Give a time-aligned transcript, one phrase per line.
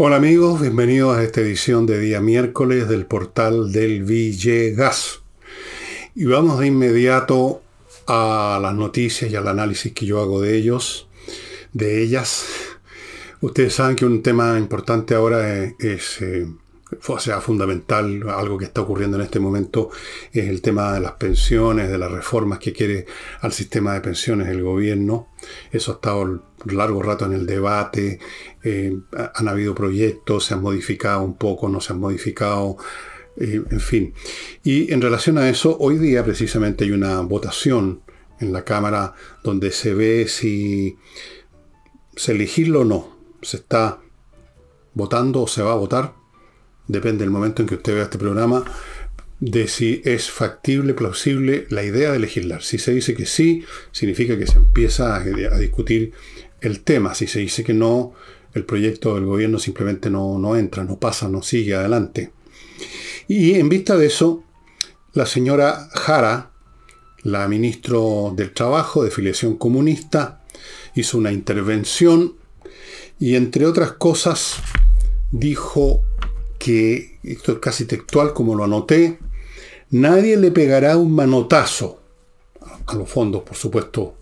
[0.00, 5.22] Hola amigos, bienvenidos a esta edición de día miércoles del portal del Villegas.
[6.14, 7.62] Y vamos de inmediato
[8.06, 11.08] a las noticias y al análisis que yo hago de ellos,
[11.72, 12.46] de ellas.
[13.40, 16.46] Ustedes saben que un tema importante ahora es, eh,
[17.08, 19.90] o sea, fundamental, algo que está ocurriendo en este momento,
[20.32, 23.04] es el tema de las pensiones, de las reformas que quiere
[23.40, 25.30] al sistema de pensiones el gobierno.
[25.72, 28.18] Eso ha estado largo rato en el debate,
[28.62, 28.96] eh,
[29.34, 32.76] han habido proyectos, se han modificado un poco, no se han modificado,
[33.36, 34.14] eh, en fin.
[34.64, 38.02] Y en relación a eso, hoy día precisamente hay una votación
[38.40, 40.96] en la Cámara donde se ve si
[42.16, 43.16] se elegirlo o no.
[43.42, 44.00] Se está
[44.94, 46.14] votando o se va a votar,
[46.88, 48.64] depende del momento en que usted vea este programa,
[49.40, 52.62] de si es factible, plausible la idea de legislar.
[52.62, 56.12] Si se dice que sí, significa que se empieza a, a discutir
[56.60, 57.14] el tema.
[57.14, 58.12] Si se dice que no,
[58.54, 62.32] el proyecto del gobierno simplemente no, no entra, no pasa, no sigue adelante.
[63.26, 64.42] Y en vista de eso,
[65.12, 66.52] la señora Jara,
[67.22, 70.44] la ministro del Trabajo de filiación comunista,
[70.94, 72.34] hizo una intervención
[73.18, 74.56] y entre otras cosas
[75.30, 76.02] dijo
[76.58, 79.18] que, esto es casi textual como lo anoté,
[79.90, 82.00] nadie le pegará un manotazo
[82.86, 84.14] a los fondos, por supuesto,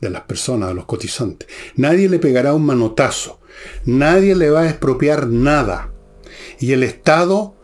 [0.00, 1.48] de las personas, de los cotizantes.
[1.76, 3.40] Nadie le pegará un manotazo.
[3.84, 5.92] Nadie le va a expropiar nada.
[6.60, 7.54] Y el Estado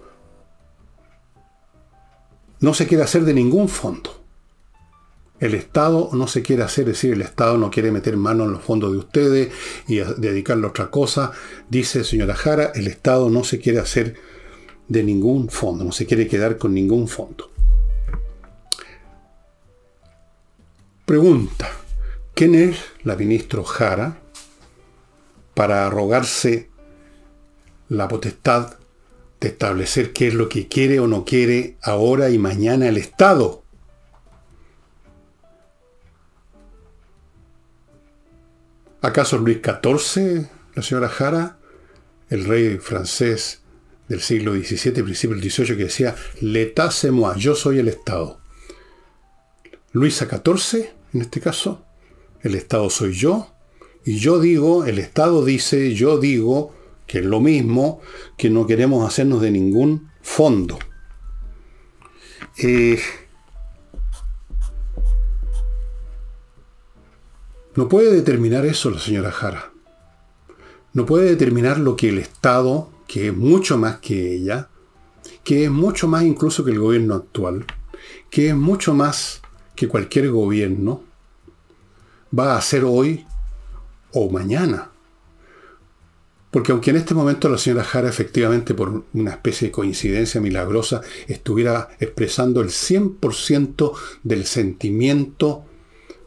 [2.60, 4.22] no se quiere hacer de ningún fondo.
[5.40, 8.52] El Estado no se quiere hacer, es decir, el Estado no quiere meter mano en
[8.52, 9.52] los fondos de ustedes
[9.86, 11.32] y dedicarle a otra cosa.
[11.68, 14.14] Dice señora Jara, el Estado no se quiere hacer
[14.88, 17.50] de ningún fondo, no se quiere quedar con ningún fondo.
[21.04, 21.68] Pregunta,
[22.34, 24.20] ¿quién es la ministra Jara?
[25.54, 26.68] para arrogarse
[27.88, 28.74] la potestad
[29.40, 33.62] de establecer qué es lo que quiere o no quiere ahora y mañana el Estado.
[39.00, 41.58] ¿Acaso Luis XIV, la señora Jara,
[42.30, 43.62] el rey francés
[44.08, 48.40] del siglo XVII, principio del XVIII, que decía, l'état c'est moi, yo soy el Estado?
[49.92, 51.83] Luisa XIV, en este caso,
[52.44, 53.48] el Estado soy yo,
[54.04, 56.74] y yo digo, el Estado dice, yo digo,
[57.06, 58.02] que es lo mismo,
[58.36, 60.78] que no queremos hacernos de ningún fondo.
[62.58, 63.00] Eh,
[67.74, 69.72] no puede determinar eso la señora Jara.
[70.92, 74.68] No puede determinar lo que el Estado, que es mucho más que ella,
[75.44, 77.64] que es mucho más incluso que el gobierno actual,
[78.30, 79.40] que es mucho más
[79.74, 81.13] que cualquier gobierno,
[82.36, 83.26] va a hacer hoy
[84.12, 84.90] o mañana.
[86.50, 91.00] Porque aunque en este momento la señora Jara efectivamente por una especie de coincidencia milagrosa
[91.26, 95.64] estuviera expresando el 100% del sentimiento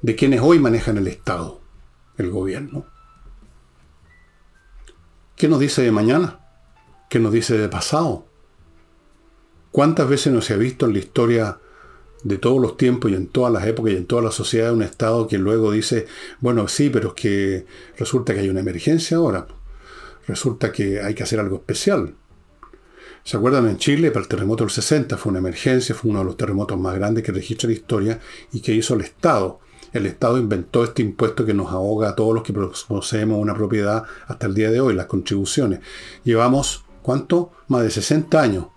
[0.01, 1.62] de quienes hoy manejan el Estado,
[2.18, 2.85] el gobierno.
[5.38, 6.39] ¿Qué nos dice de mañana?
[7.09, 8.25] ¿Qué nos dice de pasado?
[9.72, 11.59] ¿Cuántas veces no se ha visto en la historia
[12.23, 14.83] de todos los tiempos y en todas las épocas y en toda la sociedad un
[14.83, 16.07] Estado que luego dice,
[16.39, 17.66] bueno, sí, pero es que
[17.97, 19.47] resulta que hay una emergencia ahora.
[20.27, 22.16] Resulta que hay que hacer algo especial.
[23.23, 25.17] ¿Se acuerdan en Chile para el terremoto del 60?
[25.17, 28.19] Fue una emergencia, fue uno de los terremotos más grandes que registra la historia
[28.51, 29.59] y que hizo el Estado.
[29.94, 34.03] El Estado inventó este impuesto que nos ahoga a todos los que poseemos una propiedad
[34.27, 35.79] hasta el día de hoy, las contribuciones.
[36.23, 37.51] Llevamos, ¿cuánto?
[37.67, 38.67] Más de 60 años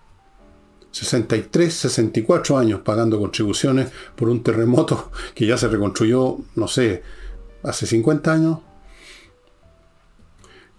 [0.92, 7.02] 63, 64 años pagando contribuciones por un terremoto que ya se reconstruyó, no sé,
[7.62, 8.58] hace 50 años.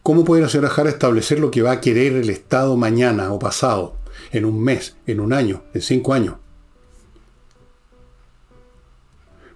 [0.04, 3.40] ¿Cómo puede la señora Jara establecer lo que va a querer el Estado mañana o
[3.40, 3.98] pasado,
[4.32, 6.36] en un mes, en un año, en cinco años?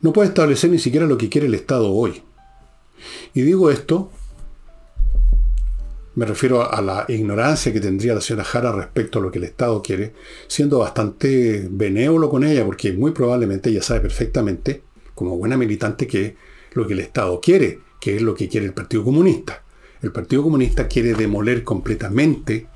[0.02, 2.22] No puede establecer ni siquiera lo que quiere el Estado hoy.
[3.34, 4.12] Y digo esto
[6.16, 9.44] me refiero a la ignorancia que tendría la señora Jara respecto a lo que el
[9.44, 10.14] Estado quiere,
[10.47, 14.82] siendo bastante benévolo con ella, porque muy probablemente ella sabe perfectamente,
[15.14, 16.38] como buena militante, que
[16.73, 19.64] lo que el Estado quiere, que es lo que quiere el Partido Comunista.
[20.02, 22.67] El Partido Comunista quiere demoler completamente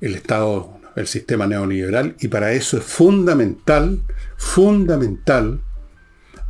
[0.00, 4.00] el Estado, el sistema neoliberal, y para eso es fundamental,
[4.38, 5.60] fundamental,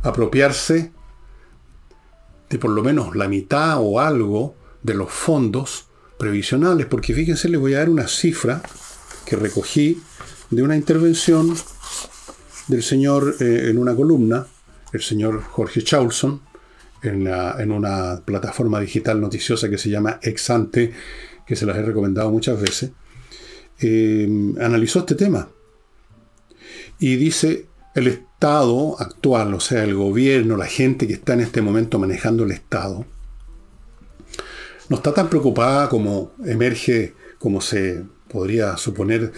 [0.01, 0.93] apropiarse
[2.49, 5.87] de por lo menos la mitad o algo de los fondos
[6.17, 8.61] previsionales, porque fíjense, les voy a dar una cifra
[9.25, 10.01] que recogí
[10.49, 11.55] de una intervención
[12.67, 14.45] del señor eh, en una columna,
[14.93, 16.41] el señor Jorge Chaulson,
[17.01, 20.93] en, una plataforma digital noticiosa que se llama Exante,
[21.45, 22.91] que se las he recomendado muchas veces,
[23.79, 25.49] eh, analizó este tema.
[26.99, 31.61] Y dice, el Estado actual, o sea, el gobierno, la gente que está en este
[31.61, 33.05] momento manejando el Estado,
[34.91, 39.31] no está tan preocupada como emerge, como se podría suponer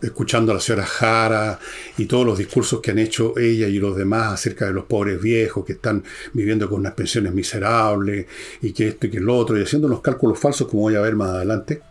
[0.00, 1.58] escuchando a la señora Jara
[1.98, 5.20] y todos los discursos que han hecho ella y los demás acerca de los pobres
[5.20, 6.02] viejos que están
[6.32, 8.24] viviendo con unas pensiones miserables
[8.62, 11.02] y que esto y que el otro, y haciendo unos cálculos falsos como voy a
[11.02, 11.82] ver más adelante.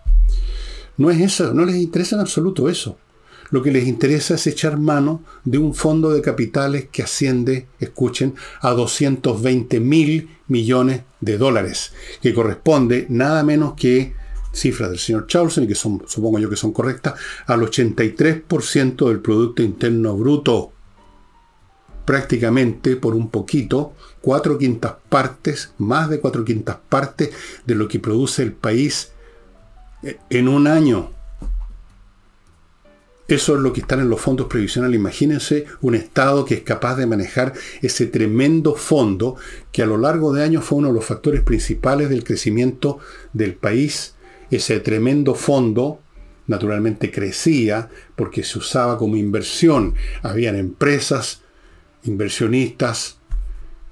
[0.98, 2.98] No es eso, no les interesa en absoluto eso.
[3.52, 8.34] Lo que les interesa es echar mano de un fondo de capitales que asciende, escuchen,
[8.62, 14.14] a 220 mil millones de dólares, que corresponde nada menos que
[14.54, 17.16] cifras del señor Charlson y que son, supongo yo que son correctas,
[17.46, 20.72] al 83% del Producto Interno Bruto.
[22.06, 27.30] Prácticamente por un poquito, cuatro quintas partes, más de cuatro quintas partes
[27.66, 29.12] de lo que produce el país
[30.04, 31.12] eh, en un año.
[33.32, 35.00] Eso es lo que están en los fondos previsionales.
[35.00, 39.38] Imagínense un Estado que es capaz de manejar ese tremendo fondo
[39.72, 43.00] que a lo largo de años fue uno de los factores principales del crecimiento
[43.34, 44.16] del país
[44.52, 46.02] ese tremendo fondo
[46.46, 49.96] naturalmente crecía porque se usaba como inversión.
[50.22, 51.42] Habían empresas,
[52.04, 53.18] inversionistas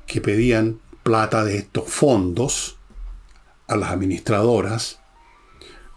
[0.05, 2.77] que pedían plata de estos fondos
[3.67, 4.99] a las administradoras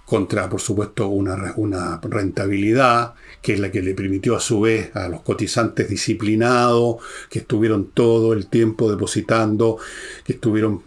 [0.07, 4.95] contra, por supuesto, una, una, rentabilidad, que es la que le permitió a su vez
[4.95, 6.97] a los cotizantes disciplinados,
[7.29, 9.79] que estuvieron todo el tiempo depositando,
[10.25, 10.83] que estuvieron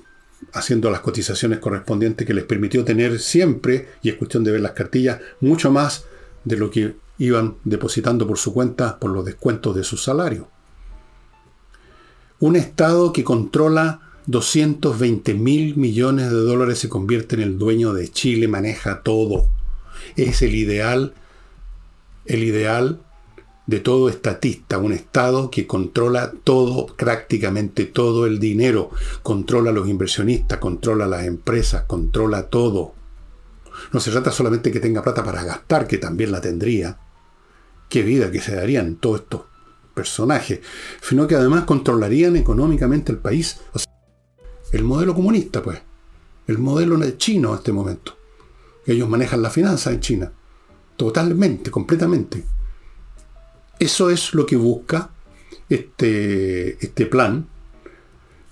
[0.54, 4.72] haciendo las cotizaciones correspondientes que les permitió tener siempre, y es cuestión de ver las
[4.72, 6.06] cartillas, mucho más
[6.46, 10.48] de lo que iban depositando por su cuenta por los descuentos de su salario.
[12.40, 18.10] Un Estado que controla 220 mil millones de dólares se convierte en el dueño de
[18.10, 19.48] Chile, maneja todo.
[20.16, 21.14] Es el ideal,
[22.26, 23.02] el ideal
[23.68, 28.92] de todo estatista, un Estado que controla todo, prácticamente todo el dinero,
[29.24, 32.94] controla a los inversionistas, controla a las empresas, controla todo.
[33.92, 37.00] No se trata solamente que tenga plata para gastar, que también la tendría.
[37.90, 39.42] Qué vida que se darían todos estos
[39.94, 40.60] personajes,
[41.02, 43.60] sino que además controlarían económicamente el país.
[44.72, 45.82] el modelo comunista, pues.
[46.48, 48.16] El modelo chino en este momento.
[48.86, 50.32] Ellos manejan la finanza en China.
[50.96, 52.44] Totalmente, completamente.
[53.80, 55.10] Eso es lo que busca
[55.70, 57.48] este, este plan.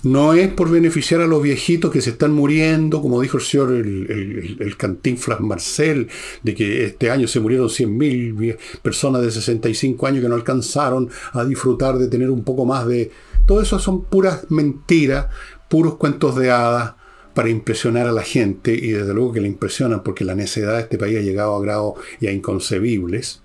[0.03, 3.71] No es por beneficiar a los viejitos que se están muriendo, como dijo el señor
[3.71, 6.09] el, el, Cantinflas Marcel,
[6.41, 11.45] de que este año se murieron 100.000 personas de 65 años que no alcanzaron a
[11.45, 13.11] disfrutar de tener un poco más de...
[13.45, 15.27] Todo eso son puras mentiras,
[15.69, 16.95] puros cuentos de hadas
[17.33, 20.81] para impresionar a la gente y desde luego que le impresionan porque la necedad de
[20.81, 23.43] este país ha llegado a grados ya inconcebibles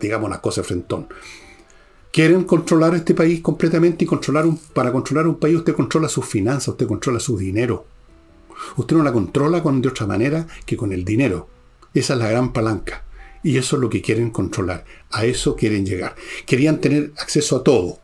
[0.00, 1.08] digamos las cosas frentón.
[2.12, 6.24] Quieren controlar este país completamente y controlar un, para controlar un país usted controla sus
[6.24, 7.84] finanzas, usted controla su dinero.
[8.76, 11.48] Usted no la controla con, de otra manera que con el dinero.
[11.92, 13.04] Esa es la gran palanca.
[13.42, 14.84] Y eso es lo que quieren controlar.
[15.10, 16.14] A eso quieren llegar.
[16.46, 18.00] Querían tener acceso a todo.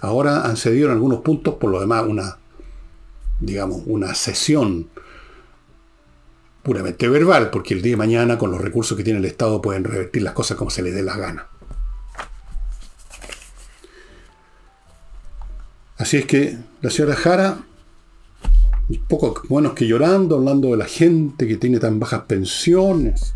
[0.00, 2.38] Ahora han cedido en algunos puntos, por lo demás, una,
[3.40, 4.88] digamos, una sesión
[6.62, 9.84] puramente verbal, porque el día de mañana con los recursos que tiene el Estado pueden
[9.84, 11.46] revertir las cosas como se les dé la gana.
[15.96, 17.58] Así es que la señora Jara,
[19.08, 23.34] poco buenos que llorando, hablando de la gente que tiene tan bajas pensiones,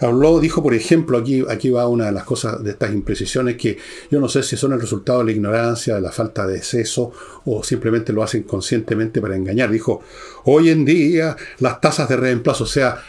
[0.00, 3.78] Habló, dijo, por ejemplo, aquí, aquí va una de las cosas de estas imprecisiones que
[4.10, 7.12] yo no sé si son el resultado de la ignorancia, de la falta de exceso
[7.44, 9.70] o simplemente lo hacen conscientemente para engañar.
[9.70, 10.02] Dijo,
[10.44, 13.02] hoy en día las tasas de reemplazo, o sea,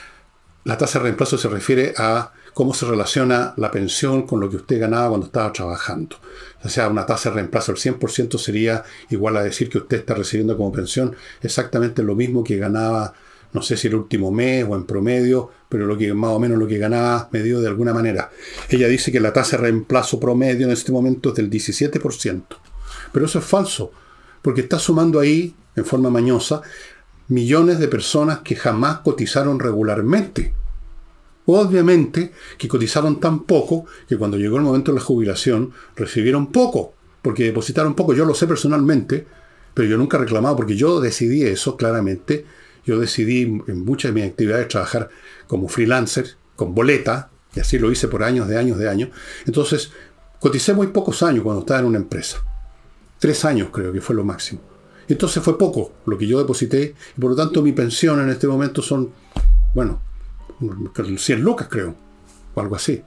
[0.63, 4.57] la tasa de reemplazo se refiere a cómo se relaciona la pensión con lo que
[4.57, 6.17] usted ganaba cuando estaba trabajando.
[6.63, 10.13] O sea, una tasa de reemplazo del 100% sería igual a decir que usted está
[10.13, 13.13] recibiendo como pensión exactamente lo mismo que ganaba
[13.53, 16.57] no sé si el último mes o en promedio, pero lo que más o menos
[16.57, 18.31] lo que ganaba medio de alguna manera.
[18.69, 22.43] Ella dice que la tasa de reemplazo promedio en este momento es del 17%.
[23.11, 23.91] Pero eso es falso,
[24.41, 26.61] porque está sumando ahí, en forma mañosa,
[27.27, 30.53] millones de personas que jamás cotizaron regularmente.
[31.45, 36.93] Obviamente que cotizaron tan poco que cuando llegó el momento de la jubilación recibieron poco,
[37.21, 38.13] porque depositaron poco.
[38.13, 39.27] Yo lo sé personalmente,
[39.73, 42.45] pero yo nunca he reclamado porque yo decidí eso claramente
[42.85, 45.09] yo decidí en muchas de mis actividades trabajar
[45.47, 49.09] como freelancer, con boleta, y así lo hice por años de años de años.
[49.45, 49.91] Entonces,
[50.39, 52.43] coticé muy pocos años cuando estaba en una empresa.
[53.19, 54.61] Tres años creo que fue lo máximo.
[55.07, 58.47] Entonces fue poco lo que yo deposité y por lo tanto mi pensión en este
[58.47, 59.11] momento son,
[59.73, 60.01] bueno,
[61.17, 61.95] 100 lucas creo,
[62.53, 63.01] o algo así.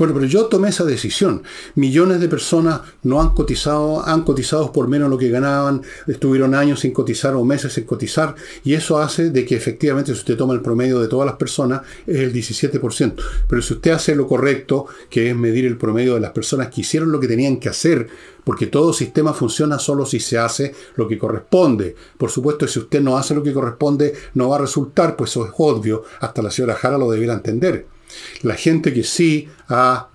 [0.00, 1.42] Bueno, pero yo tomé esa decisión.
[1.74, 6.80] Millones de personas no han cotizado, han cotizado por menos lo que ganaban, estuvieron años
[6.80, 10.54] sin cotizar o meses sin cotizar, y eso hace de que efectivamente si usted toma
[10.54, 13.22] el promedio de todas las personas es el 17%.
[13.46, 16.80] Pero si usted hace lo correcto, que es medir el promedio de las personas que
[16.80, 18.08] hicieron lo que tenían que hacer,
[18.42, 21.94] porque todo sistema funciona solo si se hace lo que corresponde.
[22.16, 25.44] Por supuesto, si usted no hace lo que corresponde, no va a resultar, pues eso
[25.44, 27.99] es obvio, hasta la señora Jara lo debiera entender.
[28.42, 30.08] La gente que sí ha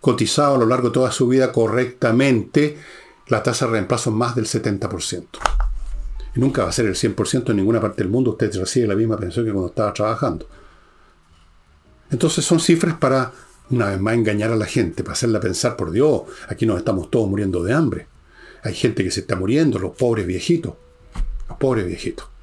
[0.00, 2.76] cotizado a lo largo de toda su vida correctamente,
[3.28, 5.26] la tasa de reemplazo es más del 70%.
[6.36, 8.32] Y nunca va a ser el 100% en ninguna parte del mundo.
[8.32, 10.48] Usted recibe la misma pensión que cuando estaba trabajando.
[12.10, 13.32] Entonces son cifras para,
[13.70, 17.10] una vez más, engañar a la gente, para hacerla pensar, por Dios, aquí nos estamos
[17.10, 18.06] todos muriendo de hambre.
[18.62, 20.74] Hay gente que se está muriendo, los pobres viejitos.
[21.48, 22.33] Los pobres viejitos.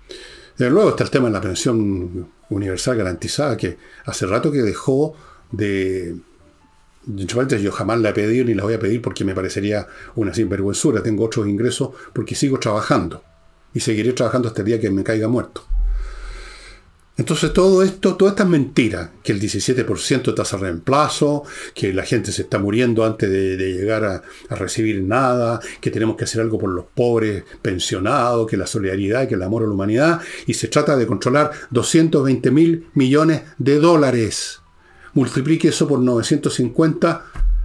[0.57, 5.15] Desde luego está el tema de la pensión universal garantizada, que hace rato que dejó
[5.51, 6.15] de...
[7.07, 11.01] Yo jamás la he pedido ni la voy a pedir porque me parecería una sinvergüenzura.
[11.01, 13.23] Tengo otros ingresos porque sigo trabajando.
[13.73, 15.63] Y seguiré trabajando hasta el día que me caiga muerto.
[17.21, 21.43] Entonces todo esto, toda esta es mentira, que el 17% de tasa de reemplazo,
[21.75, 26.15] que la gente se está muriendo antes de, llegar a, a, recibir nada, que tenemos
[26.15, 29.73] que hacer algo por los pobres pensionados, que la solidaridad, que el amor a la
[29.73, 34.61] humanidad, y se trata de controlar 220 mil millones de dólares.
[35.13, 37.23] Multiplique eso por 950,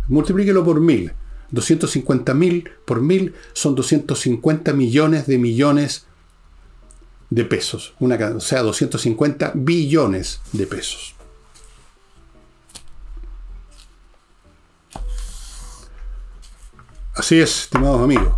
[0.09, 1.13] multiplíquelo por mil.
[1.51, 6.06] 250 mil por mil son 250 millones de millones
[7.31, 11.15] de pesos, una, o sea, 250 billones de pesos.
[17.15, 18.35] Así es, estimados amigos.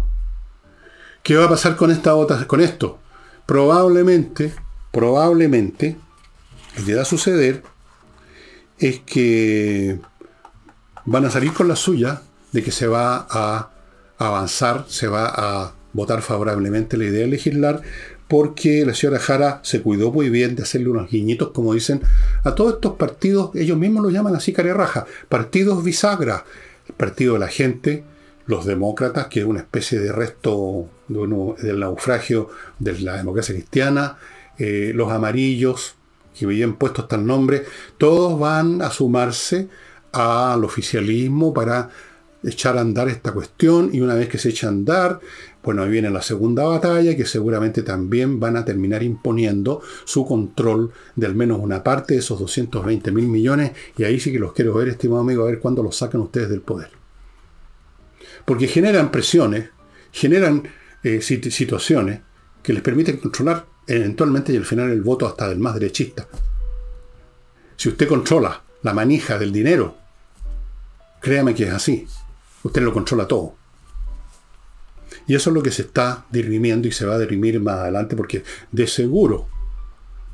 [1.23, 2.13] ¿Qué va a pasar con esta
[2.47, 2.99] con esto?
[3.45, 4.55] Probablemente,
[4.93, 5.97] probablemente,
[6.79, 7.65] lo que va a suceder
[8.79, 9.99] es que
[11.05, 13.71] van a salir con la suya de que se va a
[14.19, 17.83] avanzar, se va a votar favorablemente la idea de legislar
[18.29, 22.03] porque la señora Jara se cuidó muy bien de hacerle unos guiñitos, como dicen,
[22.45, 26.45] a todos estos partidos, ellos mismos lo llaman así raja, partidos bisagra,
[26.87, 28.05] el partido de la gente,
[28.47, 34.19] los demócratas, que es una especie de resto del naufragio de la democracia cristiana,
[34.59, 35.95] eh, los amarillos,
[36.39, 37.65] que bien puesto hasta el nombre,
[37.97, 39.69] todos van a sumarse
[40.13, 41.91] al oficialismo para
[42.45, 45.21] echar a andar esta cuestión y una vez que se echa a andar,
[45.63, 50.93] bueno, ahí viene la segunda batalla que seguramente también van a terminar imponiendo su control
[51.17, 54.53] de al menos una parte de esos 220 mil millones y ahí sí que los
[54.53, 56.91] quiero ver, estimado amigo, a ver cuándo los sacan ustedes del poder.
[58.45, 59.71] Porque generan presiones,
[60.13, 60.63] generan
[61.03, 62.21] eh, situaciones
[62.63, 66.29] que les permiten controlar eventualmente y al final el voto hasta del más derechista.
[67.77, 69.97] Si usted controla la manija del dinero,
[71.21, 72.07] créame que es así.
[72.63, 73.55] Usted lo controla todo.
[75.27, 78.17] Y eso es lo que se está dirimiendo y se va a dirimir más adelante
[78.17, 79.47] porque de seguro,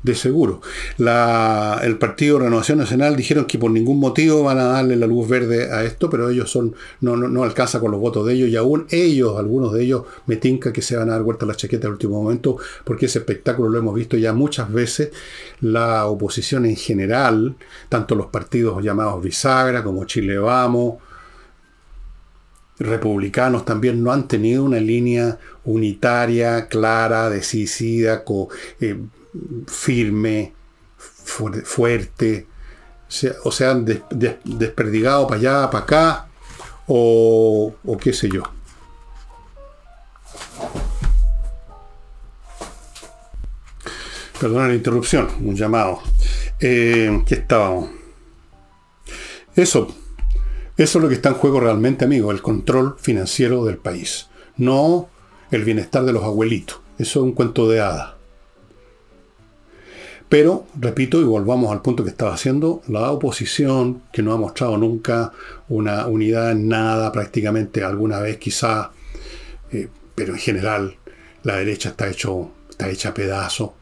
[0.03, 0.61] de seguro,
[0.97, 5.71] el Partido Renovación Nacional dijeron que por ningún motivo van a darle la luz verde
[5.71, 8.85] a esto, pero ellos son no, no, alcanza con los votos de ellos y aún
[8.91, 11.93] ellos, algunos de ellos, me tinca que se van a dar vuelta la chaqueta al
[11.93, 15.09] último momento porque ese espectáculo lo hemos visto ya muchas veces.
[15.61, 17.55] La oposición en general,
[17.89, 20.97] tanto los partidos llamados bisagra como Chile Vamos,
[22.79, 28.23] republicanos también no han tenido una línea unitaria, clara, decisiva,
[28.79, 28.99] eh,
[29.67, 30.53] firme,
[31.63, 32.47] fuerte.
[33.43, 36.27] O sea, han desperdigado para allá, para acá,
[36.87, 38.43] o, qué sé yo.
[44.39, 46.01] Perdona la interrupción, un llamado.
[46.59, 47.89] Eh, ¿Qué estábamos?
[49.55, 49.95] Eso,
[50.77, 54.27] eso es lo que está en juego realmente, amigo, el control financiero del país,
[54.57, 55.09] no
[55.51, 56.81] el bienestar de los abuelitos.
[56.97, 58.15] Eso es un cuento de hada.
[60.27, 64.77] Pero, repito, y volvamos al punto que estaba haciendo, la oposición, que no ha mostrado
[64.77, 65.31] nunca
[65.69, 68.91] una unidad en nada, prácticamente alguna vez quizá,
[69.71, 70.97] eh, pero en general
[71.43, 73.75] la derecha está, hecho, está hecha a pedazo,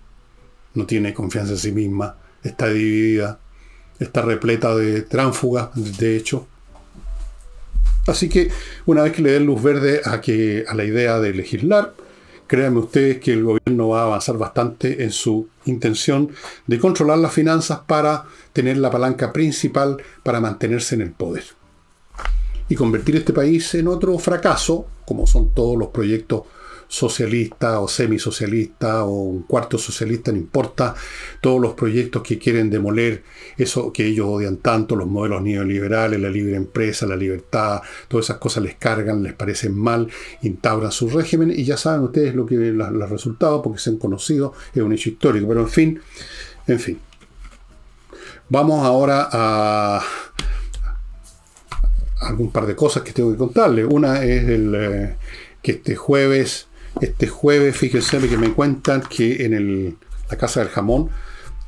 [0.73, 3.39] no tiene confianza en sí misma, está dividida,
[3.99, 6.47] está repleta de tránfugas, de hecho.
[8.07, 8.49] Así que
[8.85, 11.93] una vez que le den luz verde a, que, a la idea de legislar,
[12.47, 16.29] créanme ustedes que el gobierno va a avanzar bastante en su intención
[16.67, 21.43] de controlar las finanzas para tener la palanca principal para mantenerse en el poder.
[22.69, 26.43] Y convertir este país en otro fracaso, como son todos los proyectos
[26.93, 30.93] socialista o semisocialista o un cuarto socialista, no importa,
[31.41, 33.23] todos los proyectos que quieren demoler
[33.57, 38.37] eso que ellos odian tanto, los modelos neoliberales, la libre empresa, la libertad, todas esas
[38.37, 40.07] cosas les cargan, les parecen mal,
[40.43, 44.53] instauran su régimen y ya saben ustedes lo que los resultados porque se han conocido,
[44.75, 45.99] es un hecho histórico, pero en fin,
[46.67, 46.99] en fin.
[48.49, 49.99] Vamos ahora a
[52.21, 53.87] algún par de cosas que tengo que contarles.
[53.89, 55.15] Una es el, eh,
[55.63, 56.67] que este jueves
[57.01, 59.97] este jueves, fíjense que me cuentan que en
[60.29, 61.09] la Casa del Jamón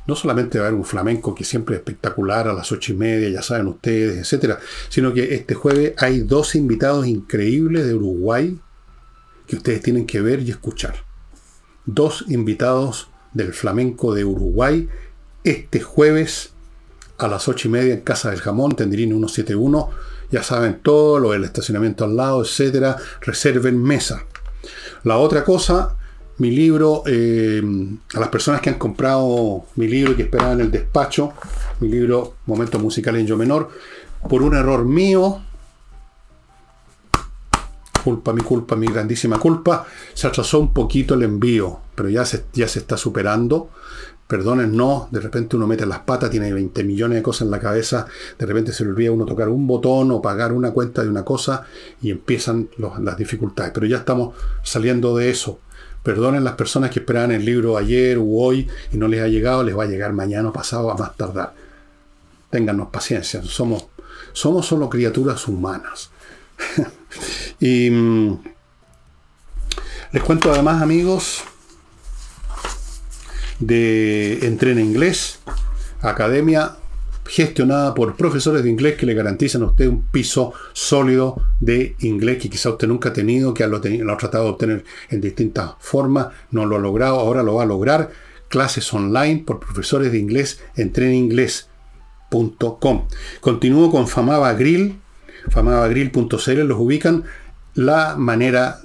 [0.06, 2.96] no solamente va a haber un flamenco que siempre es espectacular a las ocho y
[2.96, 8.58] media, ya saben ustedes, etcétera, sino que este jueves hay dos invitados increíbles de Uruguay
[9.46, 11.04] que ustedes tienen que ver y escuchar.
[11.84, 14.88] Dos invitados del flamenco de Uruguay
[15.46, 16.50] este jueves
[17.18, 19.90] a las ocho y media en Casa del Jamón, Tendrín 171.
[20.32, 22.96] Ya saben todo, lo del estacionamiento al lado, etcétera.
[23.20, 24.24] Reserven mesa.
[25.06, 25.96] La otra cosa,
[26.38, 27.62] mi libro, eh,
[28.12, 31.32] a las personas que han comprado mi libro y que esperaban el despacho,
[31.78, 33.70] mi libro Momentos Musicales en Yo Menor,
[34.28, 35.42] por un error mío,
[38.02, 42.46] culpa, mi culpa, mi grandísima culpa, se atrasó un poquito el envío, pero ya se,
[42.52, 43.70] ya se está superando.
[44.26, 47.60] Perdonen, no, de repente uno mete las patas, tiene 20 millones de cosas en la
[47.60, 48.06] cabeza,
[48.36, 51.24] de repente se le olvida uno tocar un botón o pagar una cuenta de una
[51.24, 51.64] cosa
[52.02, 53.70] y empiezan las dificultades.
[53.72, 55.60] Pero ya estamos saliendo de eso.
[56.02, 59.62] Perdonen las personas que esperaban el libro ayer u hoy y no les ha llegado,
[59.62, 61.54] les va a llegar mañana o pasado a más tardar.
[62.50, 63.86] Téngannos paciencia, somos,
[64.32, 66.10] somos solo criaturas humanas.
[67.60, 68.38] y mm,
[70.12, 71.44] les cuento además, amigos,
[73.58, 75.40] de Entrena Inglés,
[76.00, 76.76] academia
[77.28, 82.38] gestionada por profesores de inglés que le garantizan a usted un piso sólido de inglés
[82.38, 86.28] que quizá usted nunca ha tenido, que lo, ha tratado de obtener en distintas formas,
[86.50, 88.10] no lo ha logrado, ahora lo va a lograr.
[88.48, 93.08] Clases online por profesores de inglés, entreninglés.com.
[93.40, 95.00] Continúo con Famaba Grill,
[95.50, 97.24] famabagrill.cl, los ubican
[97.74, 98.78] la manera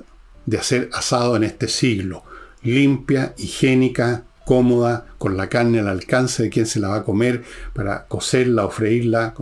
[0.45, 2.23] de hacer asado en este siglo.
[2.63, 7.43] Limpia, higiénica, cómoda, con la carne al alcance de quien se la va a comer,
[7.73, 9.33] para cocerla o freírla,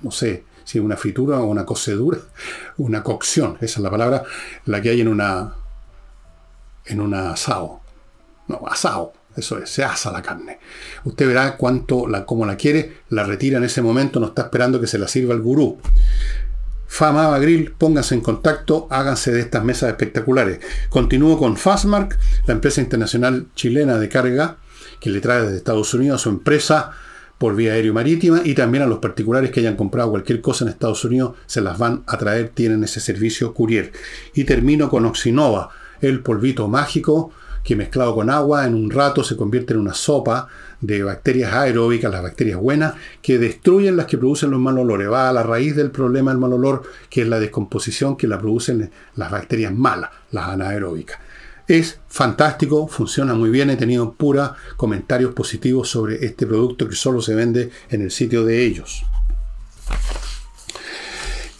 [0.00, 2.18] no sé si es una fritura o una cocedura,
[2.78, 4.24] una cocción, esa es la palabra,
[4.66, 5.54] la que hay en una
[6.86, 7.80] en un asado.
[8.48, 10.58] No, asado, eso es, se asa la carne.
[11.04, 14.80] Usted verá cuánto, la, cómo la quiere, la retira en ese momento, no está esperando
[14.80, 15.78] que se la sirva el gurú.
[16.92, 20.60] Famaba Grill, pónganse en contacto, háganse de estas mesas espectaculares.
[20.90, 24.58] Continúo con Fastmark, la empresa internacional chilena de carga
[25.00, 26.90] que le trae desde Estados Unidos a su empresa
[27.38, 30.68] por vía aéreo marítima y también a los particulares que hayan comprado cualquier cosa en
[30.68, 33.90] Estados Unidos se las van a traer, tienen ese servicio courier.
[34.34, 35.70] Y termino con Oxinova,
[36.02, 37.32] el polvito mágico
[37.64, 40.46] que mezclado con agua en un rato se convierte en una sopa
[40.82, 45.10] de bacterias aeróbicas, las bacterias buenas, que destruyen las que producen los mal olores.
[45.10, 48.38] Va a la raíz del problema del mal olor, que es la descomposición que la
[48.38, 51.18] producen las bacterias malas, las anaeróbicas.
[51.68, 57.22] Es fantástico, funciona muy bien, he tenido pura comentarios positivos sobre este producto que solo
[57.22, 59.04] se vende en el sitio de ellos.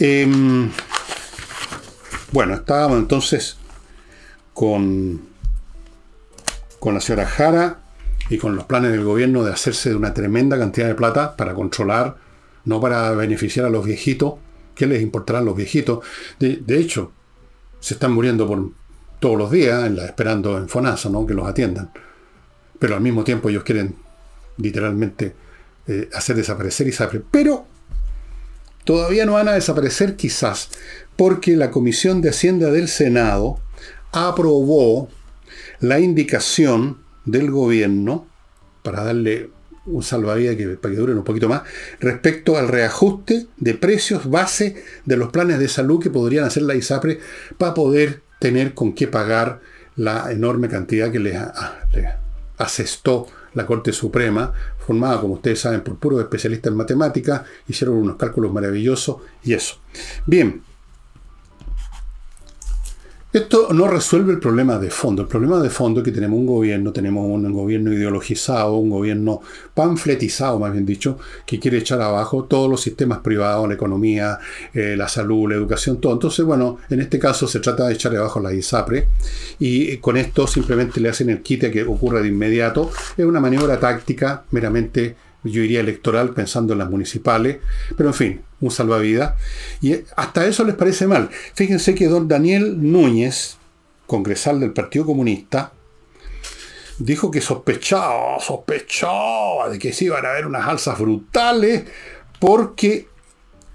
[0.01, 0.69] Em,
[2.33, 3.57] bueno, estábamos entonces
[4.53, 5.23] con,
[6.81, 7.82] con la señora Jara
[8.33, 11.53] y con los planes del gobierno de hacerse de una tremenda cantidad de plata para
[11.53, 12.17] controlar,
[12.65, 14.35] no para beneficiar a los viejitos,
[14.75, 16.03] ¿qué les importarán los viejitos?
[16.39, 17.13] De, hecho,
[17.79, 18.71] se están muriendo por
[19.21, 21.27] todos los días en la, esperando en FONASA, ¿no?
[21.27, 21.93] que los atiendan.
[22.79, 23.97] Pero al mismo tiempo ellos quieren
[24.57, 25.35] literalmente
[25.87, 27.23] eh, hacer desaparecer ISAPRE.
[27.31, 27.67] Pero
[28.85, 30.71] todavía no van a desaparecer quizás,
[31.17, 33.61] porque la Comisión de Hacienda del Senado
[34.11, 35.11] aprobó
[35.81, 38.27] la indicación del gobierno,
[38.83, 39.51] para darle
[39.87, 41.63] un salvavidas que, para que duren un poquito más,
[42.01, 46.75] respecto al reajuste de precios base de los planes de salud que podrían hacer la
[46.75, 47.21] ISAPRE
[47.59, 49.61] para poder tener con qué pagar
[49.97, 51.37] la enorme cantidad que les,
[52.59, 58.17] asestó la Corte Suprema, formada, como ustedes saben, por puros especialistas en matemáticas, hicieron unos
[58.17, 59.79] cálculos maravillosos y eso.
[60.27, 60.63] Bien,
[63.33, 65.23] esto no resuelve el problema de fondo.
[65.23, 69.41] El problema de fondo es que tenemos un gobierno, tenemos un gobierno ideologizado, un gobierno
[69.73, 74.39] panfletizado, más bien dicho, que quiere echar abajo todos los sistemas privados, la economía,
[74.75, 76.13] eh, la salud, la educación, todo.
[76.13, 79.09] Entonces, bueno, en este caso se trata de echar abajo la ISAPRE
[79.59, 82.91] y con esto simplemente le hacen el quite que ocurra de inmediato.
[83.17, 87.59] Es una maniobra táctica meramente yo iría electoral pensando en las municipales,
[87.97, 89.35] pero en fin, un salvavidas.
[89.81, 91.31] Y hasta eso les parece mal.
[91.55, 93.57] Fíjense que don Daniel Núñez,
[94.07, 95.73] congresal del Partido Comunista,
[96.99, 101.85] dijo que sospechaba, sospechaba de que se iban a haber unas alzas brutales
[102.39, 103.09] porque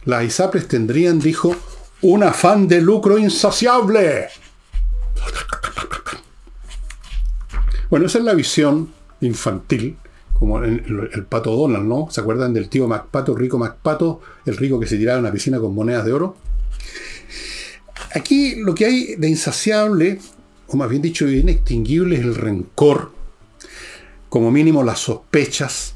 [0.06, 1.56] las ISAPRES tendrían, dijo,
[2.02, 4.28] un afán de lucro insaciable.
[7.90, 9.98] Bueno, esa es la visión infantil,
[10.38, 12.08] como el, pato Donald, ¿no?
[12.10, 15.60] ¿Se acuerdan del tío MacPato, rico MacPato, el rico que se tiraba en una piscina
[15.60, 16.36] con monedas de oro?
[18.14, 20.20] Aquí lo que hay de insaciable,
[20.68, 23.12] o más bien dicho, de inextinguible, es el rencor,
[24.30, 25.96] como mínimo las sospechas,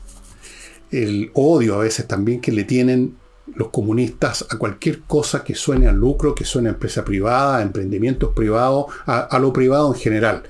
[0.91, 3.15] el odio a veces también que le tienen
[3.55, 7.61] los comunistas a cualquier cosa que suene a lucro, que suene a empresa privada, a
[7.61, 10.43] emprendimientos privados, a, lo privado en general,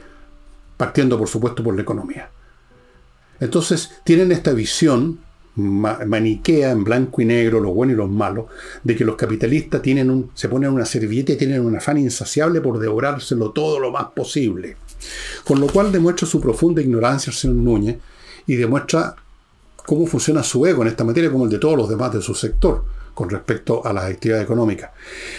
[0.77, 2.29] partiendo por supuesto por la economía.
[3.41, 5.19] Entonces tienen esta visión
[5.55, 8.45] maniquea en blanco y negro, los buenos y los malos,
[8.83, 12.61] de que los capitalistas tienen un, se ponen una servilleta y tienen un afán insaciable
[12.61, 14.77] por devorárselo todo lo más posible.
[15.43, 17.97] Con lo cual demuestra su profunda ignorancia el señor Núñez
[18.47, 19.15] y demuestra
[19.85, 22.33] cómo funciona su ego en esta materia como el de todos los demás de su
[22.33, 24.91] sector con respecto a las actividades económicas.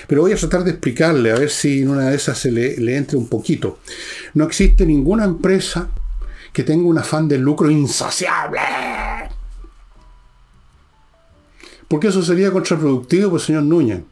[0.06, 2.76] Pero voy a tratar de explicarle, a ver si en una de esas se le,
[2.76, 3.78] le entre un poquito.
[4.34, 5.88] No existe ninguna empresa
[6.52, 8.60] que tenga un afán de lucro insaciable.
[11.88, 14.02] Porque eso sería contraproductivo, pues señor Núñez.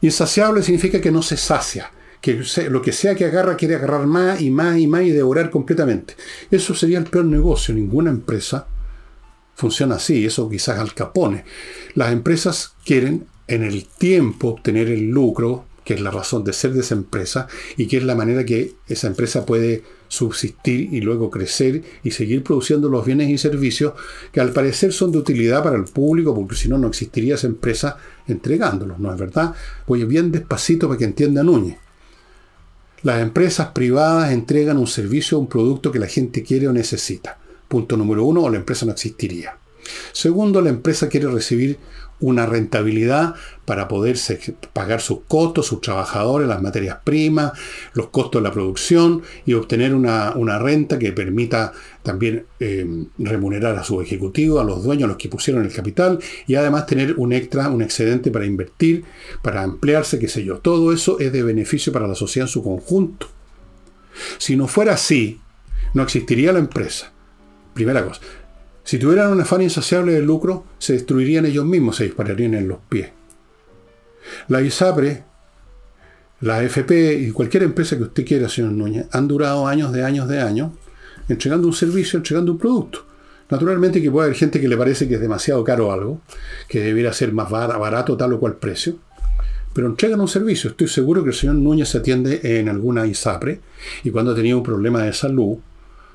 [0.00, 4.40] Insaciable significa que no se sacia que lo que sea que agarra quiere agarrar más
[4.40, 6.16] y más y más y devorar completamente.
[6.50, 7.74] Eso sería el peor negocio.
[7.74, 8.66] Ninguna empresa
[9.54, 10.24] funciona así.
[10.24, 11.44] Eso quizás al capone.
[11.94, 16.72] Las empresas quieren en el tiempo obtener el lucro, que es la razón de ser
[16.72, 21.30] de esa empresa y que es la manera que esa empresa puede subsistir y luego
[21.30, 23.92] crecer y seguir produciendo los bienes y servicios
[24.32, 27.46] que al parecer son de utilidad para el público, porque si no, no existiría esa
[27.46, 29.54] empresa entregándolos, ¿no es verdad?
[29.86, 31.76] Voy bien despacito para que entienda Núñez.
[33.02, 37.38] Las empresas privadas entregan un servicio o un producto que la gente quiere o necesita.
[37.68, 39.56] Punto número uno, o la empresa no existiría.
[40.12, 41.78] Segundo, la empresa quiere recibir
[42.20, 44.16] una rentabilidad para poder
[44.72, 47.52] pagar sus costos, sus trabajadores, las materias primas,
[47.92, 52.86] los costos de la producción y obtener una, renta que permita también eh,
[53.18, 56.86] remunerar a sus ejecutivos, a los dueños, a los que pusieron el capital y además
[56.86, 59.04] tener un extra, un excedente para invertir,
[59.42, 60.58] para emplearse, qué sé yo.
[60.58, 63.28] Todo eso es de beneficio para la sociedad en su conjunto.
[64.38, 65.40] Si no fuera así,
[65.94, 67.12] no existiría la empresa.
[67.74, 68.20] Primera cosa.
[68.88, 72.78] Si tuvieran un afán insaciable de lucro, se destruirían ellos mismos, se dispararían en los
[72.88, 73.10] pies.
[74.48, 75.24] La ISAPRE,
[76.40, 80.26] la FP y cualquier empresa que usted quiera, señor Núñez, han durado años de años
[80.26, 80.70] de años
[81.28, 83.04] entregando un servicio, entregando un producto.
[83.50, 86.22] Naturalmente que puede haber gente que le parece que es demasiado caro algo,
[86.66, 88.96] que debiera ser más barato tal o cual precio,
[89.74, 90.70] pero entregan un servicio.
[90.70, 93.60] Estoy seguro que el señor Núñez se atiende en alguna ISAPRE
[94.02, 95.58] y cuando ha tenido un problema de salud,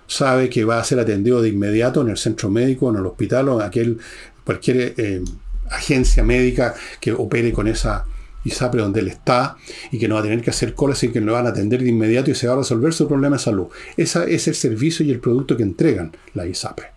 [0.07, 3.49] sabe que va a ser atendido de inmediato en el centro médico, en el hospital
[3.49, 3.99] o en aquel,
[4.43, 5.21] cualquier eh,
[5.69, 8.05] agencia médica que opere con esa
[8.43, 9.55] ISAPRE donde él está
[9.91, 11.81] y que no va a tener que hacer colas y que lo van a atender
[11.81, 13.67] de inmediato y se va a resolver su problema de salud.
[13.95, 16.87] Ese es el servicio y el producto que entregan la ISAPRE.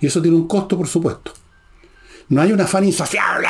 [0.00, 1.32] Y eso tiene un costo, por supuesto.
[2.28, 3.48] No hay un afán insaciable.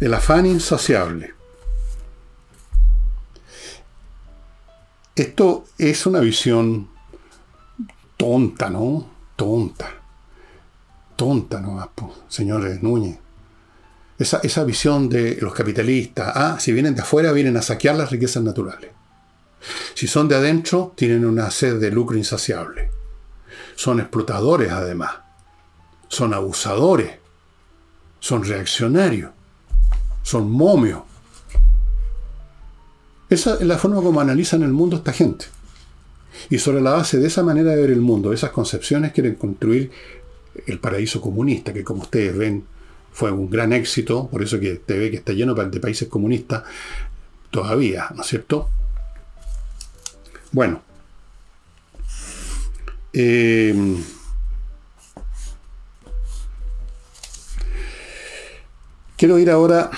[0.00, 1.37] El afán insaciable
[5.18, 6.90] Esto es una visión
[8.16, 9.04] tonta, ¿no?
[9.34, 9.90] Tonta.
[11.16, 11.90] Tonta ¿no?
[12.28, 13.18] señores Núñez.
[14.16, 18.10] Esa, esa, visión de los capitalistas, ah, si vienen de afuera vienen a saquear las
[18.10, 18.90] riquezas naturales.
[19.94, 22.92] Si son de adentro, tienen una sed de lucro insaciable.
[23.74, 25.16] Son explotadores además.
[26.06, 27.18] Son abusadores.
[28.20, 29.32] Son reaccionarios.
[30.22, 31.02] Son momios.
[33.30, 35.46] Esa es la forma como analizan el mundo esta gente.
[36.50, 39.90] Y sobre la base de esa manera de ver el mundo, esas concepciones, quieren construir
[40.66, 42.64] el paraíso comunista, que como ustedes ven
[43.12, 46.62] fue un gran éxito, por eso que te ve que está lleno de países comunistas
[47.50, 48.68] todavía, ¿no es cierto?
[50.52, 50.82] Bueno.
[53.12, 54.02] Em,
[59.16, 59.90] quiero ir ahora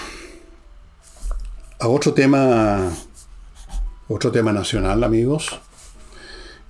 [1.78, 2.90] a otro tema
[4.10, 5.60] otro tema nacional, amigos,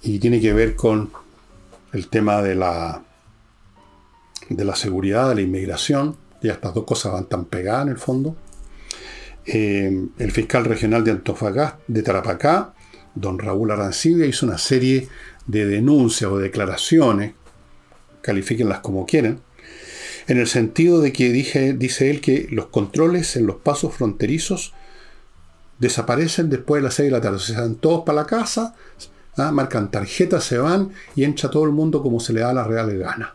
[0.03, 1.11] y tiene que ver con
[1.94, 3.03] el tema de la,
[4.50, 6.16] de la seguridad, de la inmigración.
[6.42, 8.37] Ya estas dos cosas van tan pegadas en el fondo.
[9.46, 12.74] Eh, el fiscal regional de Antofagasta, de Tarapacá,
[13.14, 15.09] don Raúl Arancibia, hizo una serie
[15.46, 17.33] de denuncias o declaraciones,
[18.20, 19.40] califíquenlas como quieren,
[20.29, 24.74] en el sentido de que dice él que los controles en los pasos fronterizos
[25.81, 27.40] desaparecen después de las 6 de la tarde.
[27.40, 28.77] Se van todos para la casa,
[29.37, 29.51] ¿ah?
[29.51, 32.97] marcan tarjetas, se van y entra todo el mundo como se le da la real
[32.97, 33.35] gana.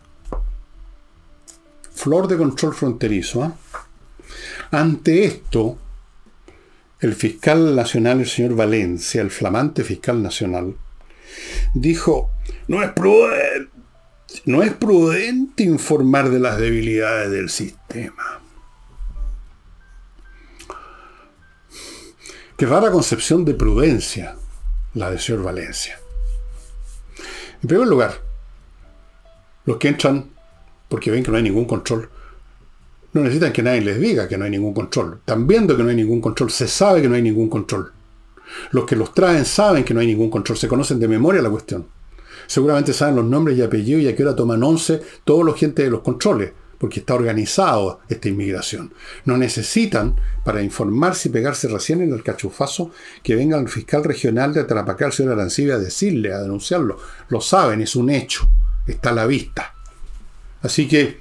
[1.91, 3.43] Flor de control fronterizo.
[3.43, 3.55] ¿ah?
[4.71, 5.77] Ante esto,
[6.99, 10.75] el fiscal nacional, el señor Valencia, el flamante fiscal nacional,
[11.73, 12.29] dijo,
[12.67, 13.69] no es prudente,
[14.45, 18.34] no es prudente informar de las debilidades del sistema.
[22.57, 24.37] Qué rara concepción de prudencia
[24.93, 25.99] la del señor Valencia.
[27.61, 28.21] En primer lugar,
[29.65, 30.29] los que entran
[30.87, 32.07] porque ven que no hay ningún control,
[33.11, 35.15] no necesitan que nadie les diga que no hay ningún control.
[35.15, 37.91] Están viendo que no hay ningún control, se sabe que no hay ningún control.
[38.71, 41.49] Los que los traen saben que no hay ningún control, se conocen de memoria la
[41.49, 41.85] cuestión.
[42.47, 45.83] Seguramente saben los nombres y apellidos y a qué hora toman once todos los gente
[45.83, 48.93] de los controles porque está organizado esta inmigración.
[49.25, 52.91] No necesitan, para informarse y pegarse recién en el cachufazo,
[53.23, 56.97] que venga el fiscal regional de Tarapacá, el señor Arancibia, a decirle, a denunciarlo.
[57.29, 58.49] Lo saben, es un hecho,
[58.87, 59.73] está a la vista.
[60.61, 61.19] Así que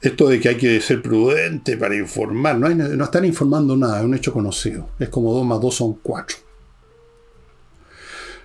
[0.00, 4.04] esto de que hay que ser prudente para informar, no, no están informando nada, es
[4.04, 4.90] un hecho conocido.
[4.98, 6.36] Es como 2 más 2 son 4.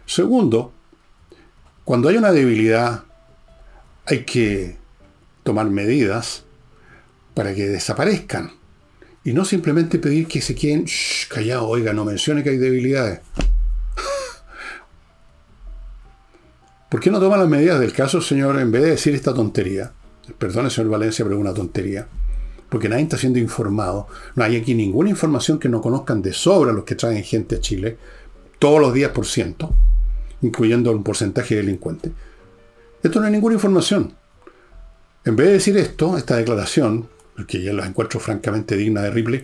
[0.06, 0.74] Segundo,
[1.84, 3.04] cuando hay una debilidad,
[4.06, 4.79] hay que
[5.50, 6.44] tomar medidas
[7.34, 8.52] para que desaparezcan.
[9.24, 10.86] Y no simplemente pedir que se queden
[11.28, 13.22] callados, oiga, no mencione que hay debilidades.
[16.90, 19.92] ¿Por qué no toma las medidas del caso, señor, en vez de decir esta tontería?
[20.38, 22.08] Perdone, señor Valencia, pero es una tontería.
[22.70, 24.08] Porque nadie está siendo informado.
[24.36, 27.60] No hay aquí ninguna información que no conozcan de sobra los que traen gente a
[27.60, 27.98] Chile,
[28.60, 29.74] todos los días por ciento,
[30.44, 31.80] incluyendo un porcentaje de.
[33.02, 34.19] Esto no hay ninguna información.
[35.30, 37.08] En vez de decir esto, esta declaración,
[37.48, 39.44] que ya la encuentro francamente digna de Ripley,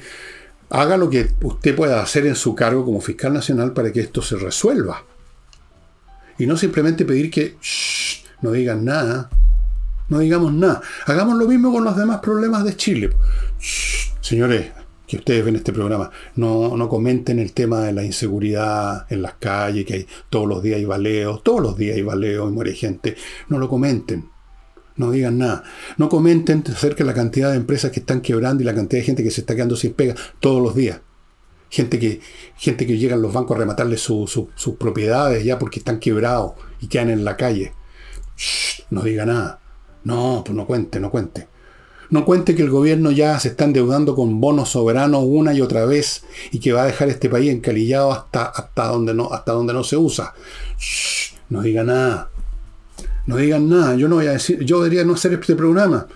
[0.72, 4.24] haga lo que usted pueda hacer en su cargo como fiscal nacional para que esto
[4.24, 5.04] se resuelva.
[6.40, 7.58] Y no simplemente pedir que
[8.42, 9.30] no digan nada,
[10.10, 10.82] no digamos nada.
[11.06, 13.12] Hagamos lo mismo con los demás problemas de Chile.
[14.22, 14.72] señores,
[15.06, 19.36] que ustedes ven este programa, no, no comenten el tema de la inseguridad en las
[19.36, 23.16] calles, que todos los días hay baleos, todos los días hay baleos y muere gente.
[23.50, 24.34] No lo comenten.
[24.98, 25.64] No digan nada.
[25.98, 29.06] No comenten acerca de la cantidad de empresas que están quebrando y la cantidad de
[29.06, 31.02] gente que se está quedando sin pega todos los días.
[31.70, 32.22] Gente que,
[32.56, 36.88] gente que llega a los bancos a rematarles sus propiedades ya porque están quebrados y
[36.88, 37.74] quedan en la calle.
[38.90, 39.60] no diga nada.
[40.04, 41.48] No, pues no cuente, no cuente.
[42.10, 45.86] No cuente que el gobierno ya se está endeudando con bonos soberanos una y otra
[45.86, 49.84] vez y que va a dejar este país encalillado hasta, hasta, donde, no, hasta no
[49.84, 50.34] se usa.
[51.50, 52.30] no diga nada.
[53.26, 56.08] No digan nada, yo no voy a decir, yo debería no hacer este programa.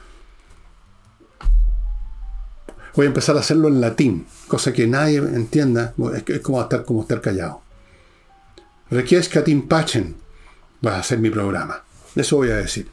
[2.95, 7.01] Voy a empezar a hacerlo en latín, cosa que nadie entienda, es, como estar, como
[7.01, 7.61] estar callado.
[8.91, 10.15] Requiescatim pacem
[10.85, 11.83] va a ser mi programa.
[12.15, 12.89] Eso voy a decir.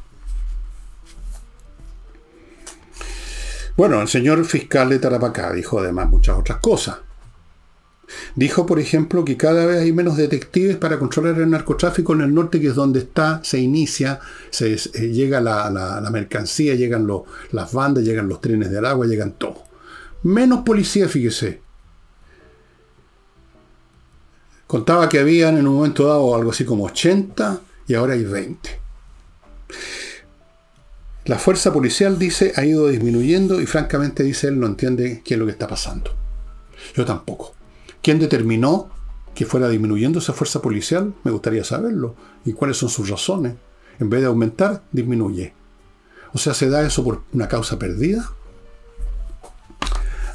[3.77, 6.99] Bueno, el señor fiscal de Tarapacá dijo además muchas otras cosas.
[8.35, 12.35] Dijo, por ejemplo, que cada vez hay menos detectives para controlar el narcotráfico en el
[12.35, 17.09] norte, que es donde está, se inicia, se, eh, llega la, mercancía, llegan
[17.51, 19.65] las bandas, llegan los trenes del agua, llegan todo.
[20.23, 21.61] Menos policía, fíjese.
[24.67, 28.81] Contaba que habían en un momento dado algo así como 80 y ahora hay 20.
[31.25, 35.41] La fuerza policial, dice, ha ido disminuyendo y francamente, dice él, no entiende qué es
[35.41, 36.13] lo que está pasando.
[36.95, 37.56] Yo tampoco.
[38.07, 38.89] ¿Quién determinó
[39.35, 41.13] que fuera disminuyendo esa fuerza policial?
[41.25, 42.15] Me gustaría saberlo.
[42.45, 43.55] ¿Y cuáles son sus razones?
[43.99, 45.55] En vez de aumentar, disminuye.
[46.33, 48.31] O sea, ¿se da eso por una causa perdida?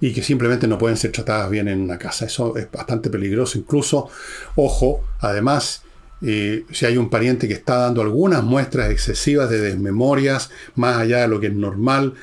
[0.00, 2.26] y que simplemente no pueden ser tratadas bien en una casa.
[2.26, 3.58] Eso es bastante peligroso.
[3.58, 4.08] Incluso,
[4.56, 5.82] ojo, además,
[6.22, 11.18] eh, si hay un pariente que está dando algunas muestras excesivas de desmemorias, más allá
[11.20, 12.14] de lo que es normal,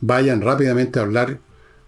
[0.00, 1.38] vayan rápidamente a hablar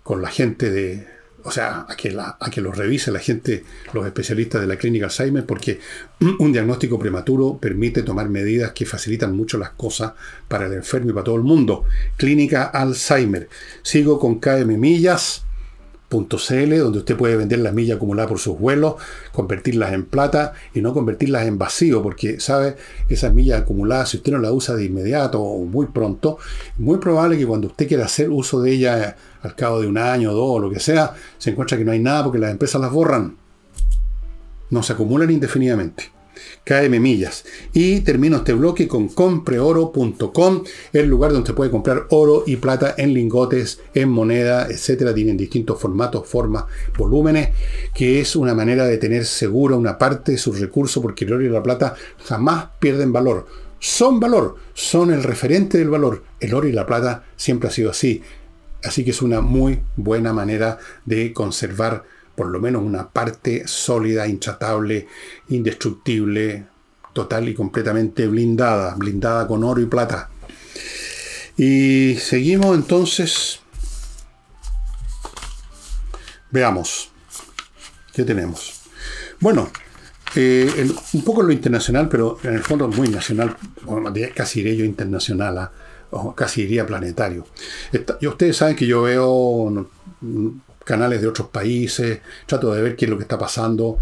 [0.02, 1.06] con la gente de,
[1.44, 4.76] o sea, a que, la, a que lo revise la gente, los especialistas de la
[4.76, 5.80] clínica Alzheimer, porque
[6.38, 10.12] un diagnóstico prematuro permite tomar medidas que facilitan mucho las cosas
[10.48, 11.84] para el enfermo y para todo el mundo.
[12.16, 13.48] Clínica Alzheimer.
[13.82, 15.44] Sigo con KM Millas
[16.10, 18.96] .cl, donde usted puede vender las millas acumuladas por sus vuelos,
[19.32, 22.76] convertirlas en plata y no convertirlas en vacío, porque, ¿sabe?
[23.08, 26.38] Esas millas acumuladas, si usted no las usa de inmediato o muy pronto,
[26.78, 30.32] muy probable que cuando usted quiera hacer uso de ellas al cabo de un año,
[30.32, 32.90] dos, o lo que sea, se encuentra que no hay nada porque las empresas las
[32.90, 33.36] borran.
[34.70, 36.19] No se acumulan indefinidamente.
[36.64, 37.44] KM Millas.
[37.72, 42.94] Y termino este bloque con compreoro.com, el lugar donde se puede comprar oro y plata
[42.96, 45.14] en lingotes, en moneda, etcétera.
[45.14, 46.64] Tienen distintos formatos, formas,
[46.96, 47.50] volúmenes,
[47.94, 51.44] que es una manera de tener segura una parte de sus recursos, porque el oro
[51.44, 53.46] y la plata jamás pierden valor.
[53.78, 56.22] Son valor, son el referente del valor.
[56.38, 58.22] El oro y la plata siempre ha sido así.
[58.84, 62.04] Así que es una muy buena manera de conservar
[62.40, 65.06] por lo menos una parte sólida, intratable,
[65.50, 66.64] indestructible,
[67.12, 70.30] total y completamente blindada, blindada con oro y plata.
[71.58, 73.60] Y seguimos entonces.
[76.50, 77.10] Veamos.
[78.14, 78.84] ¿Qué tenemos?
[79.40, 79.70] Bueno,
[80.34, 83.54] eh, un poco lo internacional, pero en el fondo muy nacional,
[84.34, 85.72] casi diría yo internacional, ¿ah?
[86.12, 87.46] o casi diría planetario.
[88.18, 89.90] y ustedes saben que yo veo
[90.90, 93.98] canales de otros países, trato de ver qué es lo que está pasando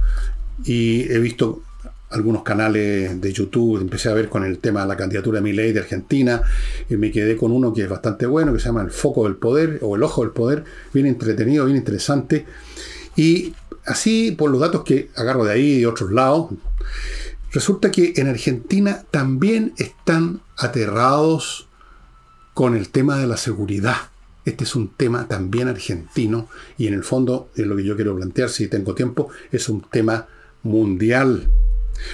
[0.65, 1.63] y he visto
[2.09, 5.53] algunos canales de YouTube, empecé a ver con el tema de la candidatura de mi
[5.53, 6.41] ley de Argentina,
[6.89, 9.37] y me quedé con uno que es bastante bueno, que se llama El Foco del
[9.37, 12.47] Poder o El Ojo del Poder, bien entretenido, bien interesante.
[13.17, 13.53] Y
[13.85, 16.49] así, por los datos que agarro de ahí y de otros lados,
[17.53, 21.69] resulta que en Argentina también están aterrados
[22.55, 23.97] con el tema de la seguridad.
[24.49, 28.17] Este es un tema también argentino y en el fondo, es lo que yo quiero
[28.17, 30.27] plantear, si tengo tiempo, es un tema
[30.63, 31.51] mundial.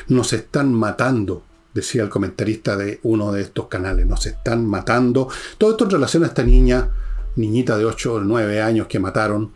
[0.09, 5.29] Nos están matando, decía el comentarista de uno de estos canales, nos están matando.
[5.59, 6.91] Todo esto en relación a esta niña,
[7.37, 9.53] niñita de 8 o 9 años que mataron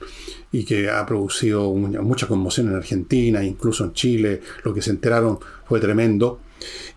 [0.53, 5.41] y que ha producido mucha conmoción en Argentina, incluso en Chile, lo que se enteraron
[5.67, 6.39] fue tremendo.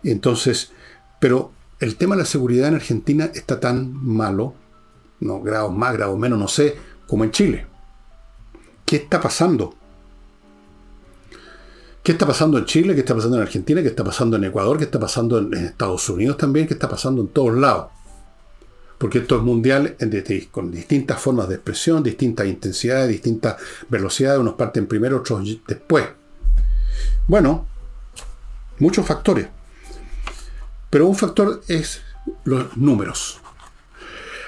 [0.04, 0.70] Entonces,
[1.18, 4.61] pero el tema de la seguridad en Argentina está tan malo
[5.22, 7.66] no, grados más, grados menos, no sé, como en Chile.
[8.84, 9.74] ¿Qué está pasando?
[12.02, 12.94] ¿Qué está pasando en Chile?
[12.94, 13.80] ¿Qué está pasando en Argentina?
[13.80, 14.76] ¿Qué está pasando en Ecuador?
[14.76, 16.66] ¿Qué está pasando en Estados Unidos también?
[16.66, 17.92] ¿Qué está pasando en todos lados?
[18.98, 19.96] Porque esto es mundial
[20.50, 23.56] con distintas formas de expresión, distintas intensidades, distintas
[23.88, 24.40] velocidades.
[24.40, 26.06] Unos parten primero, otros después.
[27.28, 27.66] Bueno,
[28.80, 29.46] muchos factores.
[30.90, 32.02] Pero un factor es
[32.44, 33.40] los números.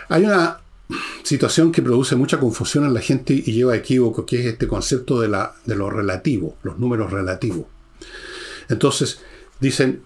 [0.09, 0.61] Hay una
[1.23, 4.69] situación que produce mucha confusión en la gente y lleva a equívoco, que es este
[4.69, 7.67] concepto de, la, de lo relativo, los números relativos.
[8.69, 9.21] Entonces,
[9.61, 10.03] dicen,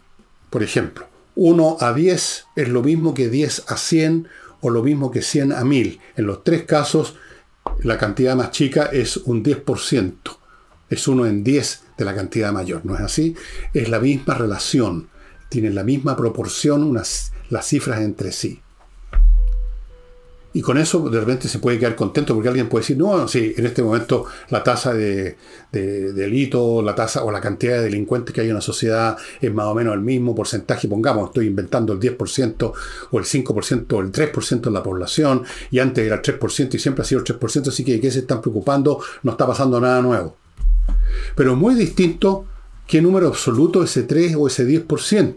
[0.51, 4.29] por ejemplo, 1 a 10 es lo mismo que 10 a 100
[4.61, 6.01] o lo mismo que 100 a 1000.
[6.17, 7.15] En los tres casos,
[7.83, 10.15] la cantidad más chica es un 10%.
[10.91, 12.85] Es uno en 10 de la cantidad mayor.
[12.85, 13.37] ¿No es así?
[13.75, 15.09] Es la misma relación.
[15.49, 18.61] Tienen la misma proporción unas, las cifras entre sí.
[20.55, 23.53] Y con eso de repente se puede quedar contento porque alguien puede decir, no, sí,
[23.57, 25.37] en este momento la tasa de,
[25.71, 29.67] delito, la tasa o la cantidad de delincuentes que hay en la sociedad es más
[29.67, 32.73] o menos el mismo porcentaje, pongamos, estoy inventando el 10%
[33.11, 36.79] o el 5% o el 3% de la población y antes era el 3% y
[36.79, 39.79] siempre ha sido el 3%, así que de qué se están preocupando, no está pasando
[39.81, 40.35] nada nuevo.
[41.35, 42.47] Pero muy distinto
[42.87, 45.37] qué número absoluto ese 3 o ese 10%.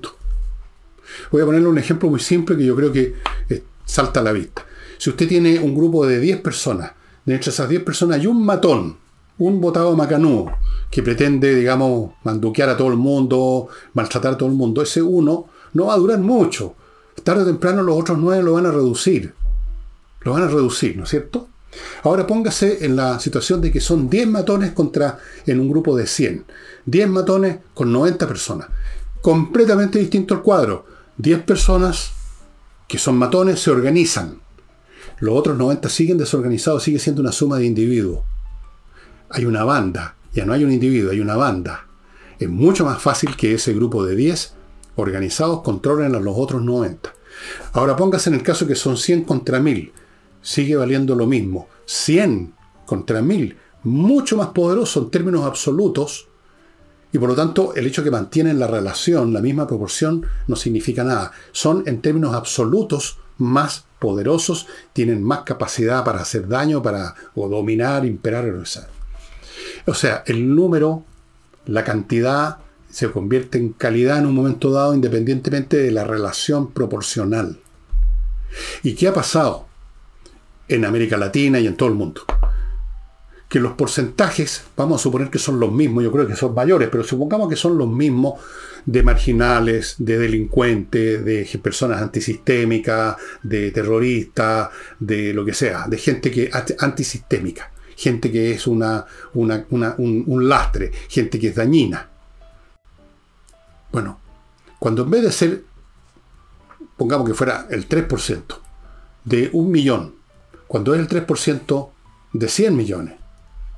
[1.31, 3.15] Voy a ponerle un ejemplo muy simple que yo creo que
[3.49, 4.65] eh, salta a la vista.
[5.01, 6.91] Si usted tiene un grupo de 10 personas,
[7.25, 8.97] de entre esas 10 personas hay un matón,
[9.39, 10.45] un botado macanú,
[10.91, 15.47] que pretende, digamos, manduquear a todo el mundo, maltratar a todo el mundo, ese uno
[15.73, 16.75] no va a durar mucho.
[17.23, 19.33] Tarde o temprano los otros nueve lo van a reducir.
[20.19, 21.47] Lo van a reducir, ¿no es cierto?
[22.03, 26.05] Ahora póngase en la situación de que son 10 matones contra en un grupo de
[26.05, 26.45] 100.
[26.85, 28.67] 10 matones con 90 personas.
[29.19, 30.85] Completamente distinto el cuadro.
[31.17, 32.11] 10 personas
[32.87, 34.41] que son matones se organizan.
[35.21, 38.21] Los otros 90 siguen desorganizados, sigue siendo una suma de individuos.
[39.29, 41.85] Hay una banda, ya no hay un individuo, hay una banda.
[42.39, 44.55] Es mucho más fácil que ese grupo de 10
[44.95, 47.13] organizados controlen a los otros 90.
[47.73, 49.93] Ahora póngase en el caso que son 100 contra 1000.
[50.41, 51.67] Sigue valiendo lo mismo.
[51.85, 52.55] 100
[52.87, 53.55] contra 1000.
[53.83, 56.29] Mucho más poderoso en términos absolutos.
[57.13, 61.03] Y por lo tanto, el hecho que mantienen la relación, la misma proporción, no significa
[61.03, 61.31] nada.
[61.51, 68.03] Son en términos absolutos más poderosos, tienen más capacidad para hacer daño, para o dominar,
[68.03, 68.51] imperar,
[69.85, 71.05] o sea, el número,
[71.67, 72.57] la cantidad,
[72.89, 77.59] se convierte en calidad en un momento dado independientemente de la relación proporcional.
[78.81, 79.67] ¿Y qué ha pasado
[80.67, 82.23] en América Latina y en todo el mundo?
[83.51, 86.87] Que los porcentajes, vamos a suponer que son los mismos, yo creo que son mayores,
[86.89, 88.39] pero supongamos que son los mismos
[88.85, 96.31] de marginales, de delincuentes, de personas antisistémicas, de terroristas, de lo que sea, de gente
[96.31, 96.49] que
[96.79, 102.09] antisistémica, gente que es una, un, lastre, gente que es dañina.
[103.91, 104.19] Bueno,
[104.79, 105.63] cuando en vez de ser,
[106.97, 108.43] pongamos que fuera el 3%
[109.25, 110.15] de un millón,
[110.67, 111.89] cuando es el 3%
[112.33, 113.20] de 100 millones,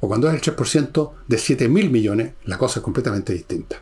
[0.03, 3.79] o cuando es el 3% de 7 mil millones, la cosa es completamente distinta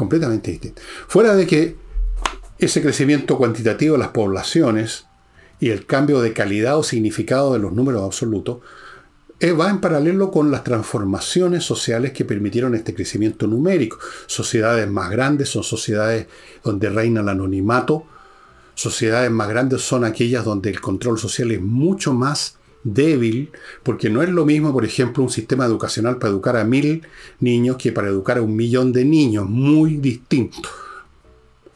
[0.00, 0.80] completamente distinta.
[1.08, 1.76] Fuera de que
[2.58, 5.06] ese crecimiento cuantitativo de las poblaciones
[5.58, 8.60] y el cambio de calidad o significado de los números absolutos
[9.40, 13.98] eh, va en paralelo con las transformaciones sociales que permitieron este crecimiento numérico.
[14.26, 16.26] Sociedades más grandes son sociedades
[16.64, 18.04] donde reina el anonimato.
[18.74, 23.50] Sociedades más grandes son aquellas donde el control social es mucho más débil,
[23.82, 27.06] porque no es lo mismo, por ejemplo, un sistema educacional para educar a mil
[27.40, 30.68] niños que para educar a un millón de niños, muy distinto.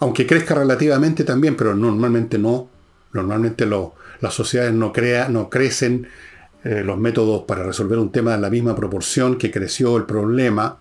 [0.00, 2.68] Aunque crezca relativamente también, pero normalmente no.
[3.12, 6.08] Normalmente las sociedades no, crea, no crecen
[6.64, 10.78] eh, los métodos para resolver un tema en la misma proporción que creció el problema,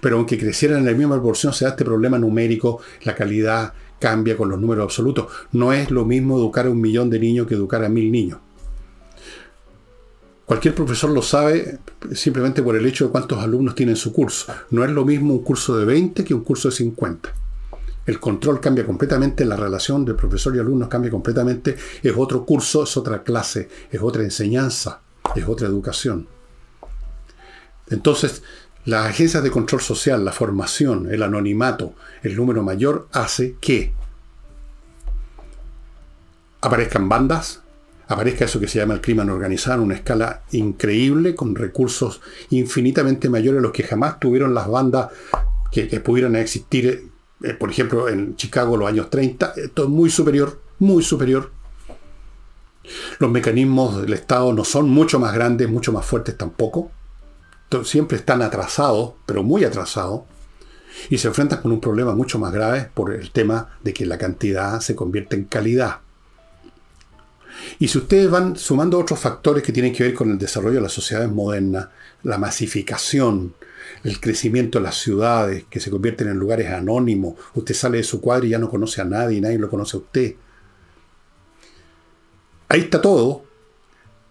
[0.00, 4.36] pero aunque crecieran en la misma proporción, se da este problema numérico, la calidad cambia
[4.36, 5.26] con los números absolutos.
[5.52, 8.38] No es lo mismo educar a un millón de niños que educar a mil niños.
[10.46, 11.80] Cualquier profesor lo sabe
[12.12, 14.52] simplemente por el hecho de cuántos alumnos tienen su curso.
[14.70, 17.34] No es lo mismo un curso de 20 que un curso de 50.
[18.06, 21.76] El control cambia completamente, la relación de profesor y alumnos cambia completamente.
[22.00, 25.00] Es otro curso, es otra clase, es otra enseñanza,
[25.34, 26.28] es otra educación.
[27.90, 28.44] Entonces,
[28.84, 33.92] las agencias de control social, la formación, el anonimato, el número mayor hace que
[36.60, 37.62] aparezcan bandas,
[38.08, 43.28] aparezca eso que se llama el crimen organizado en una escala increíble, con recursos infinitamente
[43.28, 45.10] mayores a los que jamás tuvieron las bandas
[45.70, 47.10] que, pudieran existir,
[47.42, 49.52] eh, por ejemplo, en Chicago los años 30.
[49.56, 51.50] Esto es muy superior, muy superior.
[53.18, 56.90] Los mecanismos del Estado no son mucho más grandes, mucho más fuertes tampoco.
[57.82, 60.22] Siempre están atrasados, pero muy atrasados.
[61.10, 64.16] Y se enfrentan con un problema mucho más grave por el tema de que la
[64.16, 65.98] cantidad se convierte en calidad.
[67.78, 70.82] Y si ustedes van sumando otros factores que tienen que ver con el desarrollo de
[70.82, 71.88] las sociedades modernas,
[72.22, 73.54] la masificación,
[74.04, 78.20] el crecimiento de las ciudades que se convierten en lugares anónimos, usted sale de su
[78.20, 80.34] cuadro y ya no conoce a nadie, nadie lo conoce a usted.
[82.68, 83.44] Ahí está todo,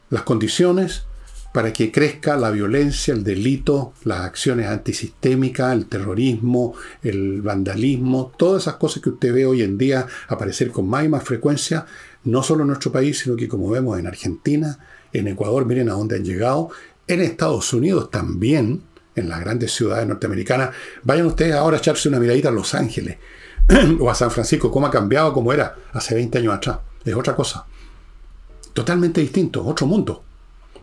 [0.10, 1.04] las condiciones
[1.56, 8.64] para que crezca la violencia, el delito, las acciones antisistémicas, el terrorismo, el vandalismo, todas
[8.64, 11.86] esas cosas que usted ve hoy en día aparecer con más y más frecuencia,
[12.26, 14.80] no solo en nuestro país, sino que como vemos en Argentina,
[15.14, 16.72] en Ecuador, miren a dónde han llegado,
[17.08, 18.82] en Estados Unidos también,
[19.16, 20.72] en las grandes ciudades norteamericanas.
[21.04, 23.16] Vayan ustedes ahora a echarse una miradita a Los Ángeles
[24.02, 26.80] o a San Francisco, cómo ha cambiado, cómo era hace 20 años atrás.
[27.06, 27.66] Es otra cosa.
[28.74, 30.22] Totalmente distinto, otro mundo.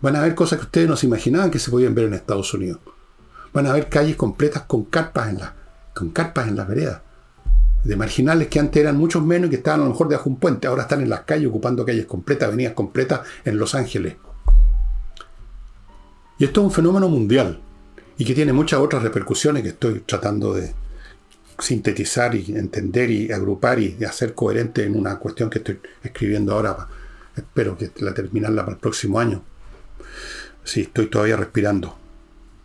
[0.02, 2.52] Van a ver cosas que ustedes no se imaginaban que se podían ver en Estados
[2.52, 2.80] Unidos.
[3.52, 5.54] Van a ver calles completas con carpas en, la,
[5.94, 7.00] con carpas en las veredas
[7.84, 10.34] de marginales que antes eran muchos menos y que estaban a lo mejor debajo de
[10.34, 14.16] un puente, ahora están en las calles ocupando calles completas, avenidas completas en Los Ángeles.
[16.38, 17.60] Y esto es un fenómeno mundial
[18.18, 20.72] y que tiene muchas otras repercusiones que estoy tratando de
[21.58, 26.88] sintetizar y entender y agrupar y hacer coherente en una cuestión que estoy escribiendo ahora.
[27.36, 29.42] Espero que la terminarla para el próximo año.
[30.64, 31.96] Sí, estoy todavía respirando.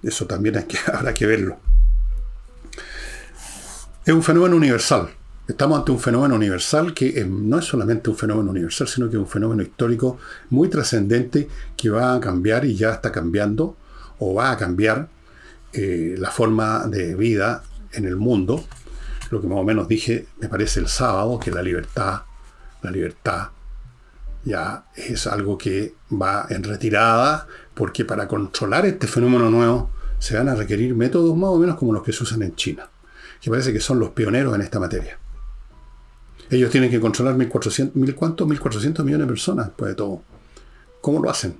[0.03, 1.59] Eso también hay que, habrá que verlo.
[4.05, 5.09] Es un fenómeno universal.
[5.47, 9.21] Estamos ante un fenómeno universal que no es solamente un fenómeno universal, sino que es
[9.21, 10.17] un fenómeno histórico
[10.49, 13.77] muy trascendente que va a cambiar y ya está cambiando,
[14.19, 15.07] o va a cambiar
[15.73, 18.63] eh, la forma de vida en el mundo.
[19.31, 22.23] Lo que más o menos dije, me parece el sábado, que la libertad,
[22.81, 23.49] la libertad
[24.47, 30.49] ya es algo que va en retirada, porque para controlar este fenómeno nuevo se van
[30.49, 32.89] a requerir métodos más o menos como los que se usan en China,
[33.41, 35.19] que parece que son los pioneros en esta materia.
[36.49, 38.47] Ellos tienen que controlar 1.400, ¿mil cuántos?
[38.47, 40.21] 1.400 millones de personas, después de todo.
[41.01, 41.57] ¿Cómo lo hacen?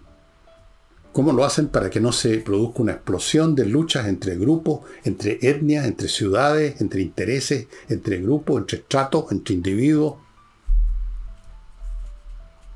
[1.11, 5.39] ¿Cómo lo hacen para que no se produzca una explosión de luchas entre grupos, entre
[5.41, 10.26] etnias, entre ciudades, entre intereses, entre grupos, entre estratos, entre individuos?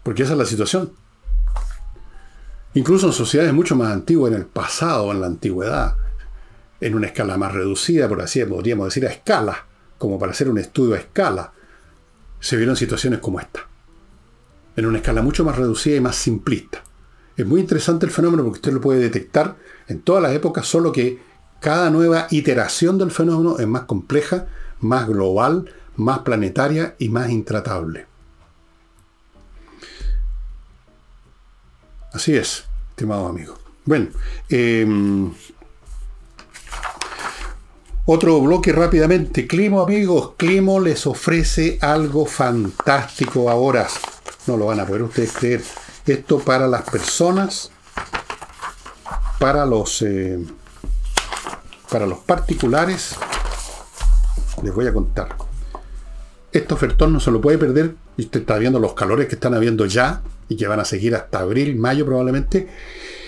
[0.03, 0.91] Porque esa es la situación.
[2.73, 5.95] Incluso en sociedades mucho más antiguas, en el pasado, en la antigüedad,
[6.79, 9.65] en una escala más reducida, por así podríamos decir, a escala,
[9.97, 11.51] como para hacer un estudio a escala,
[12.39, 13.67] se vieron situaciones como esta.
[14.75, 16.81] En una escala mucho más reducida y más simplista.
[17.37, 20.91] Es muy interesante el fenómeno porque usted lo puede detectar en todas las épocas, solo
[20.91, 21.19] que
[21.59, 24.47] cada nueva iteración del fenómeno es más compleja,
[24.79, 28.07] más global, más planetaria y más intratable.
[32.11, 33.57] Así es, estimado amigo.
[33.85, 34.09] Bueno,
[34.49, 35.31] em,
[38.05, 39.47] otro bloque rápidamente.
[39.47, 40.33] Climo, amigos.
[40.35, 43.87] Climo les ofrece algo fantástico ahora.
[44.47, 45.63] No lo van a poder ustedes creer.
[46.05, 47.71] Esto para las personas,
[49.39, 50.39] para los, eh,
[51.89, 53.15] para los particulares.
[54.63, 55.35] Les voy a contar.
[56.51, 57.95] Este ofertón no se lo puede perder.
[58.17, 60.21] Y usted está viendo los calores que están habiendo ya
[60.51, 62.67] y que van a seguir hasta abril, mayo probablemente.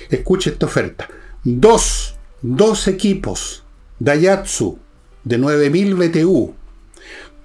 [0.09, 1.07] Escuche esta oferta.
[1.41, 3.63] Dos, dos equipos
[3.97, 4.77] Daihatsu
[5.23, 6.53] de 9000 BTU,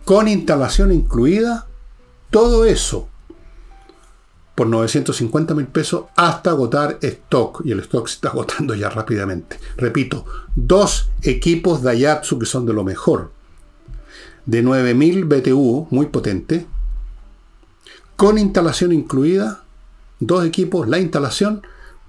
[0.04, 1.68] con instalación incluida,
[2.30, 3.08] todo eso
[4.56, 7.62] por 950 mil pesos hasta agotar stock.
[7.64, 9.60] Y el stock se está agotando ya rápidamente.
[9.76, 10.24] Repito,
[10.56, 13.30] dos equipos Daihatsu que son de lo mejor.
[14.44, 16.66] De 9000 BTU, muy potente.
[18.16, 19.62] Con instalación incluida,
[20.20, 21.62] dos equipos, la instalación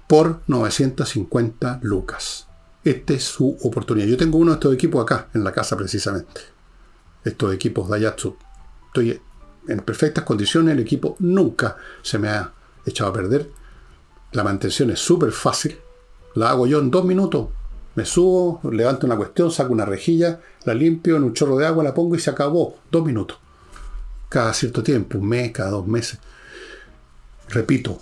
[0.06, 2.46] por 950 lucas.
[2.82, 4.06] Esta es su oportunidad.
[4.06, 6.40] Yo tengo uno de estos equipos acá, en la casa precisamente.
[7.24, 8.36] Estos equipos Daihatsu.
[8.86, 9.20] Estoy
[9.68, 12.52] en perfectas condiciones, el equipo nunca se me ha
[12.84, 13.50] echado a perder.
[14.32, 15.78] La mantención es súper fácil.
[16.34, 17.48] La hago yo en dos minutos.
[17.94, 21.84] Me subo, levanto una cuestión, saco una rejilla, la limpio en un chorro de agua,
[21.84, 22.78] la pongo y se acabó.
[22.90, 23.38] Dos minutos.
[24.28, 26.18] Cada cierto tiempo, un mes, cada dos meses.
[27.50, 27.98] Repito,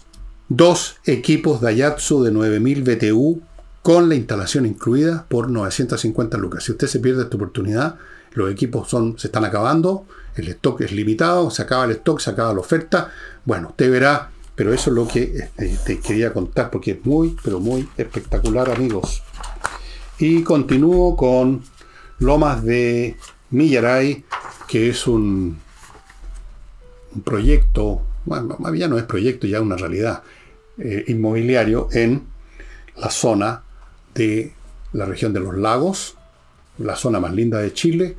[0.48, 3.40] dos equipos Daihatsu de 9000 BTU
[3.82, 6.64] con la instalación incluida por 950 lucas.
[6.64, 7.96] Si usted se pierde esta oportunidad,
[8.32, 10.04] los equipos son, se están acabando,
[10.36, 13.10] el stock es limitado, se acaba el stock, se acaba la oferta.
[13.46, 15.22] Bueno, usted verá, pero eso es lo que
[15.56, 19.22] este, te quería contar porque es muy, pero muy espectacular, amigos.
[20.18, 21.62] Y continúo con
[22.18, 23.16] Lomas de
[23.50, 24.24] Millaray,
[24.66, 25.58] que es un,
[27.14, 30.22] un proyecto, bueno, ya no es proyecto, ya una realidad,
[30.78, 32.22] eh, inmobiliario en
[32.96, 33.62] la zona
[34.14, 34.52] de
[34.92, 36.16] la región de los lagos,
[36.78, 38.16] la zona más linda de Chile,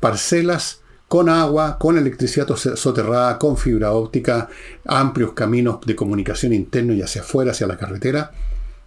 [0.00, 4.48] parcelas con agua, con electricidad soterrada, con fibra óptica,
[4.84, 8.30] amplios caminos de comunicación interno y hacia afuera, hacia la carretera.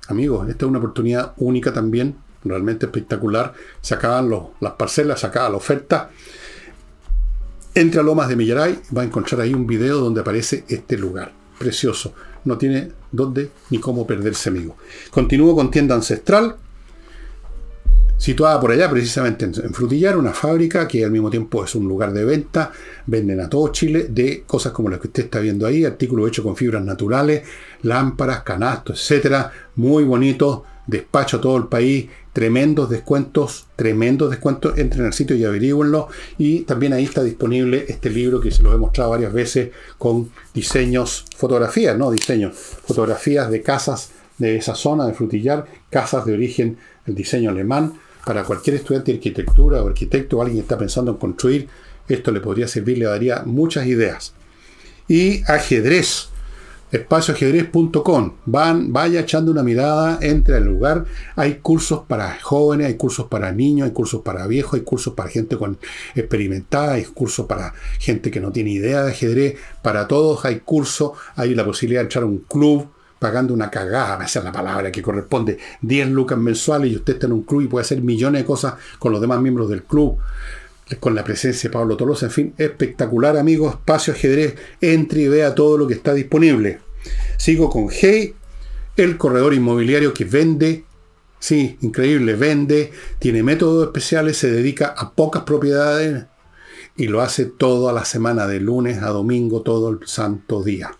[0.07, 3.53] Amigos, esta es una oportunidad única también, realmente espectacular.
[3.82, 6.11] Se acaban las parcelas, se acaba la oferta.
[7.74, 11.32] Entre a Lomas de Millaray, va a encontrar ahí un video donde aparece este lugar.
[11.57, 12.13] Precioso
[12.43, 14.76] no tiene dónde ni cómo perderse, amigo.
[15.09, 16.55] Continúo con tienda ancestral,
[18.17, 22.11] situada por allá precisamente en, Frutillar, una fábrica que al mismo tiempo es un lugar
[22.11, 22.72] de venta,
[23.05, 26.43] venden a todo Chile de cosas como las que usted está viendo ahí, artículos hechos
[26.43, 27.43] con fibras naturales,
[27.84, 30.61] lámparas, canastos, etcétera, muy bonitos,
[30.91, 36.09] despacho a todo el país, tremendos descuentos, tremendos descuentos, entren al sitio y averigüenlo.
[36.37, 40.29] Y también ahí está disponible este libro que se lo he mostrado varias veces con
[40.53, 46.77] diseños, fotografías, no diseños, fotografías de casas de esa zona de Frutillar, casas de origen,
[47.07, 47.93] el diseño alemán.
[48.25, 51.67] Para cualquier estudiante de arquitectura o arquitecto alguien que está pensando en construir,
[52.07, 54.33] esto le podría servir, le daría muchas ideas.
[55.07, 56.30] Y ajedrez,
[56.91, 58.33] espacioajedrez.com.
[58.45, 61.05] Van, vaya echando una mirada, entre al lugar.
[61.35, 65.29] Hay cursos para jóvenes, hay cursos para niños, hay cursos para viejos, hay cursos para
[65.29, 65.77] gente con
[66.15, 69.57] experimentada, hay cursos para gente que no tiene idea de ajedrez.
[69.81, 72.87] Para todos hay cursos, hay la posibilidad de entrar a un club
[73.19, 77.27] pagando una cagada, esa es la palabra que corresponde, 10 lucas mensuales y usted está
[77.27, 80.17] en un club y puede hacer millones de cosas con los demás miembros del club
[80.99, 85.55] con la presencia de Pablo Tolosa, en fin, espectacular, amigos, espacio ajedrez, entre y vea
[85.55, 86.79] todo lo que está disponible.
[87.37, 88.35] Sigo con Hey,
[88.97, 90.85] el corredor inmobiliario que vende,
[91.39, 96.25] sí, increíble, vende, tiene métodos especiales, se dedica a pocas propiedades
[96.95, 100.91] y lo hace toda la semana, de lunes a domingo, todo el santo día.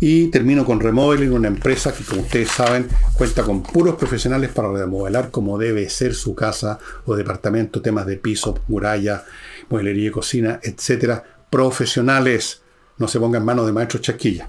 [0.00, 4.70] Y termino con Remodeling, una empresa que como ustedes saben cuenta con puros profesionales para
[4.70, 9.24] remodelar como debe ser su casa o departamento, temas de piso, muralla,
[9.68, 11.24] mueblería cocina, etcétera.
[11.50, 12.62] Profesionales,
[12.98, 14.48] no se pongan manos de maestros chasquilla.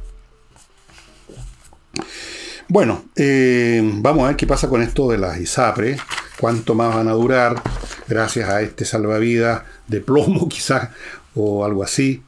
[2.68, 5.98] Bueno, eh, vamos a ver qué pasa con esto de las ISAPRE,
[6.40, 7.60] cuánto más van a durar,
[8.08, 10.90] gracias a este salvavidas de plomo quizás,
[11.34, 12.22] o algo así.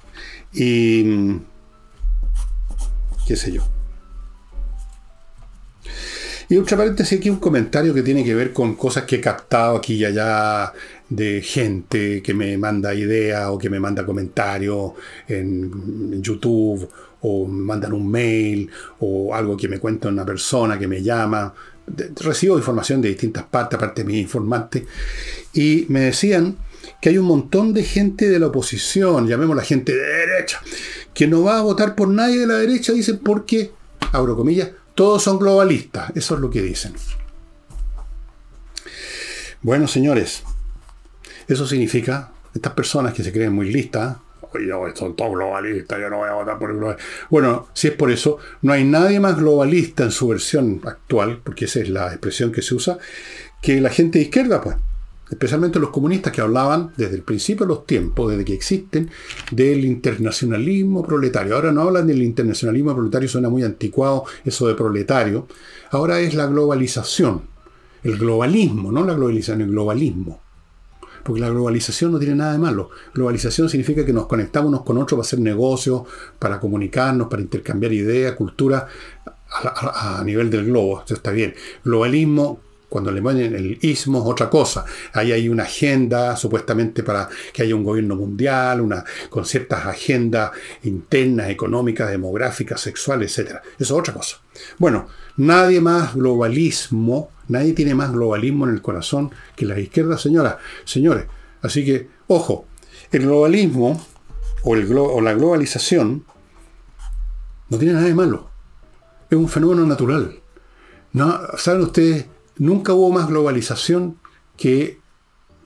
[0.52, 1.06] Y
[3.28, 3.64] qué sé yo.
[6.52, 9.78] Y otra paréntesis aquí un comentario que tiene que ver con cosas que he captado
[9.78, 10.74] aquí y allá
[11.08, 14.92] de gente que me manda ideas o que me manda comentarios
[15.30, 16.90] en, YouTube
[17.22, 18.70] o mandan un mail
[19.00, 21.54] o algo que me cuenta una persona que me llama.
[22.20, 24.84] recibo información de distintas partes, aparte de mis informantes,
[25.54, 26.58] y me decían
[27.02, 30.62] que hay un montón de gente de la oposición, llamémosla gente de derecha,
[31.14, 33.72] que no va a votar por nadie de la derecha, dicen, porque,
[34.12, 36.12] abro comillas, todos son globalistas.
[36.16, 36.94] Eso es lo que dicen.
[39.62, 40.44] Bueno, señores,
[41.48, 44.18] eso significa, estas personas que se creen muy listas,
[44.54, 47.06] oye, son todos globalistas, yo no voy a votar por el globalista.
[47.30, 51.66] Bueno, si es por eso, no hay nadie más globalista en su versión actual, porque
[51.66, 52.98] esa es la expresión que se usa,
[53.62, 54.76] que la gente de izquierda, pues
[55.32, 59.10] especialmente los comunistas que hablaban desde el principio de los tiempos, desde que existen,
[59.50, 61.56] del internacionalismo proletario.
[61.56, 65.48] Ahora no hablan del internacionalismo proletario, suena muy anticuado eso de proletario.
[65.92, 67.44] Ahora es la globalización,
[68.04, 70.42] el globalismo, no la globalización, el globalismo.
[71.24, 72.90] Porque la globalización no tiene nada de malo.
[73.14, 76.02] Globalización significa que nos conectamos unos con otros para hacer negocios,
[76.40, 78.88] para comunicarnos, para intercambiar ideas, cultura
[79.64, 81.04] a, a nivel del globo.
[81.06, 81.54] Eso está bien.
[81.86, 82.60] Globalismo
[82.92, 84.84] cuando le ponen el ismo es otra cosa.
[85.14, 90.52] Ahí hay una agenda supuestamente para que haya un gobierno mundial, una, con ciertas agendas
[90.84, 93.52] internas, económicas, demográficas, sexuales, etc.
[93.52, 94.42] Eso es otra cosa.
[94.78, 100.58] Bueno, nadie más globalismo, nadie tiene más globalismo en el corazón que la izquierda, señora,
[100.84, 101.28] señores.
[101.62, 102.66] Así que, ojo,
[103.10, 104.06] el globalismo
[104.64, 106.26] o, el la globalización
[107.70, 108.50] no tiene nada de malo.
[109.30, 110.42] Es un fenómeno natural.
[111.14, 112.26] No, ¿Saben ustedes
[112.62, 114.20] Nunca hubo más globalización
[114.56, 115.00] que,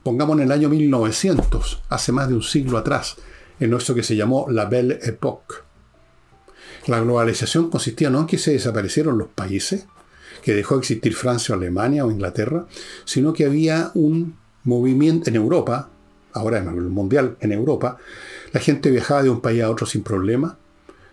[0.02, 3.16] pongamos en el año 1900, hace más de un siglo atrás,
[3.60, 5.56] en eso que se llamó la Belle Époque.
[6.86, 9.84] La globalización consistía no en que se desaparecieron los países,
[10.42, 12.64] que dejó de existir Francia o Alemania o Inglaterra,
[13.04, 15.90] sino que había un movimiento en Europa,
[16.32, 17.98] ahora es el mundial en Europa,
[18.54, 20.56] la gente viajaba de un país a otro sin problema,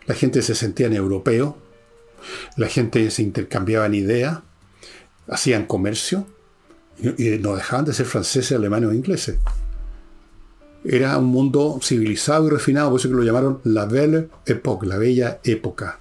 [0.05, 1.57] la gente se sentía en europeo,
[2.55, 4.39] la gente se intercambiaba en ideas,
[5.28, 6.28] hacían comercio
[6.99, 9.38] y, no dejaban de ser franceses, alemanes o ingleses.
[10.86, 14.97] Era un mundo civilizado y refinado, por eso que lo llamaron la Belle Époque, la
[14.97, 15.99] bella época,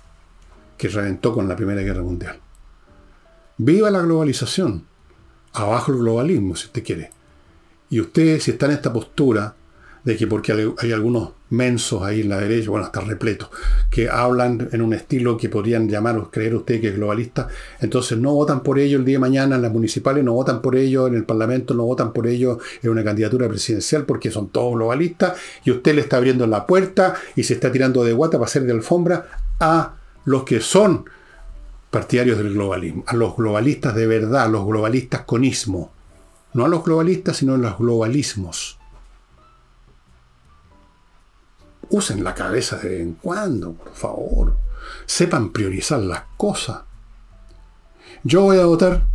[0.76, 2.40] que reventó con la Primera Guerra Mundial.
[3.58, 4.84] Viva la globalización,
[5.52, 7.10] abajo el globalismo, si usted quiere.
[7.90, 9.54] Y usted, si está en esta postura,
[10.02, 13.50] de que porque hay algunos mensos ahí en la derecha, bueno, hasta repleto,
[13.90, 17.48] que hablan en un estilo que podrían llamar creer usted que es globalista,
[17.80, 20.76] entonces no votan por ello el día de mañana en las municipales, no votan por
[20.76, 24.74] ello en el Parlamento, no votan por ello en una candidatura presidencial porque son todos
[24.74, 28.46] globalistas y usted le está abriendo la puerta y se está tirando de guata para
[28.46, 29.26] hacer de alfombra
[29.60, 29.94] a
[30.24, 31.04] los que son
[31.90, 35.92] partidarios del globalismo, a los globalistas de verdad, a los globalistas con ismo,
[36.54, 38.78] no a los globalistas, sino a los globalismos
[41.92, 44.56] usen la cabeza de vez en cuando, por favor.
[45.06, 46.82] Sepan priorizar las cosas.
[48.24, 49.06] Yo voy a votar,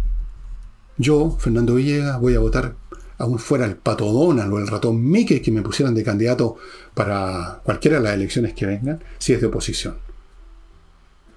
[0.97, 2.75] yo, Fernando Villegas, voy a votar
[3.17, 6.57] aún fuera el pato Donald o el ratón Mickey que me pusieran de candidato
[6.93, 9.97] para cualquiera de las elecciones que vengan, si es de oposición.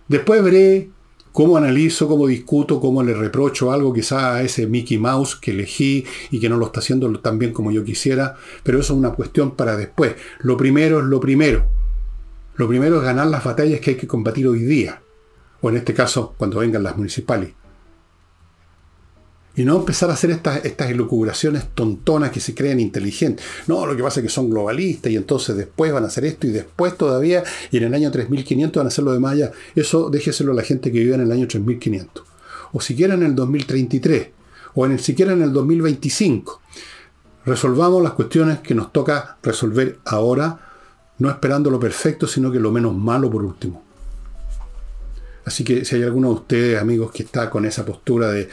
[0.09, 0.91] Después veré
[1.32, 6.04] cómo analizo, cómo discuto, cómo le reprocho algo quizá a ese Mickey Mouse que elegí
[6.30, 9.10] y que no lo está haciendo tan bien como yo quisiera, pero eso es una
[9.10, 10.14] cuestión para después.
[10.40, 11.66] Lo primero es lo primero.
[12.56, 15.00] Lo primero es ganar las batallas que hay que combatir hoy día,
[15.60, 17.59] o en este caso cuando vengan las municipales.
[19.57, 23.44] Y no empezar a hacer estas, estas elucubraciones tontonas que se creen inteligentes.
[23.66, 26.46] No, lo que pasa es que son globalistas y entonces después van a hacer esto
[26.46, 29.51] y después todavía, y en el año 3500 van a hacer lo de Maya.
[29.74, 32.24] Eso déjeselo a la gente que vive en el año 3500.
[32.72, 34.28] O siquiera en el 2033,
[34.74, 36.61] o en siquiera en el 2025.
[37.44, 40.61] Resolvamos las cuestiones que nos toca resolver ahora,
[41.18, 43.89] no esperando lo perfecto, sino que lo menos malo por último.
[45.45, 48.49] Así que si hay alguno de ustedes, amigos, que está con esa postura de,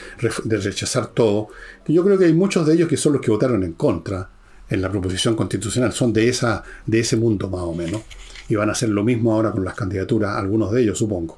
[0.45, 1.49] rechazar todo,
[1.87, 4.29] yo creo que hay muchos de ellos que son los que votaron en contra
[4.69, 8.01] en la proposición constitucional, son de, esa, de ese mundo más o menos.
[8.49, 11.37] y van a hacer lo mismo ahora con las candidaturas, algunos de ellos supongo.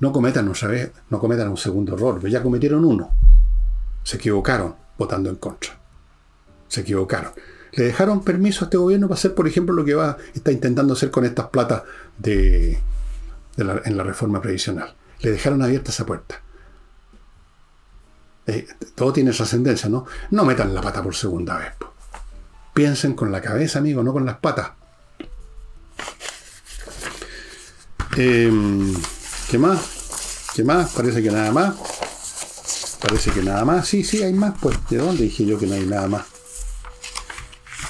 [0.00, 3.10] No cometan otra vez, no cometan un segundo error, ya cometieron uno.
[4.02, 5.78] Se equivocaron votando en contra.
[6.68, 7.32] Se equivocaron.
[7.72, 10.92] Le dejaron permiso a este gobierno para hacer, por ejemplo, lo que va, está intentando
[10.92, 11.84] hacer con estas platas
[12.18, 12.78] de,
[13.56, 14.94] en la reforma previsional.
[15.20, 16.42] Le dejaron abierta esa puerta.
[18.46, 20.06] Eh, todo tiene trascendencia, ¿no?
[20.30, 21.72] No metan la pata por segunda vez.
[22.74, 24.72] Piensen con la cabeza, amigo, no con las patas.
[28.16, 28.94] Em,
[29.50, 30.50] ¿Qué más?
[30.54, 30.92] ¿Qué más?
[30.92, 31.76] Parece que nada más.
[33.00, 33.86] Parece que nada más.
[33.86, 34.54] Sí, sí, hay más.
[34.60, 36.24] Pues, ¿de dónde dije yo que no hay nada más?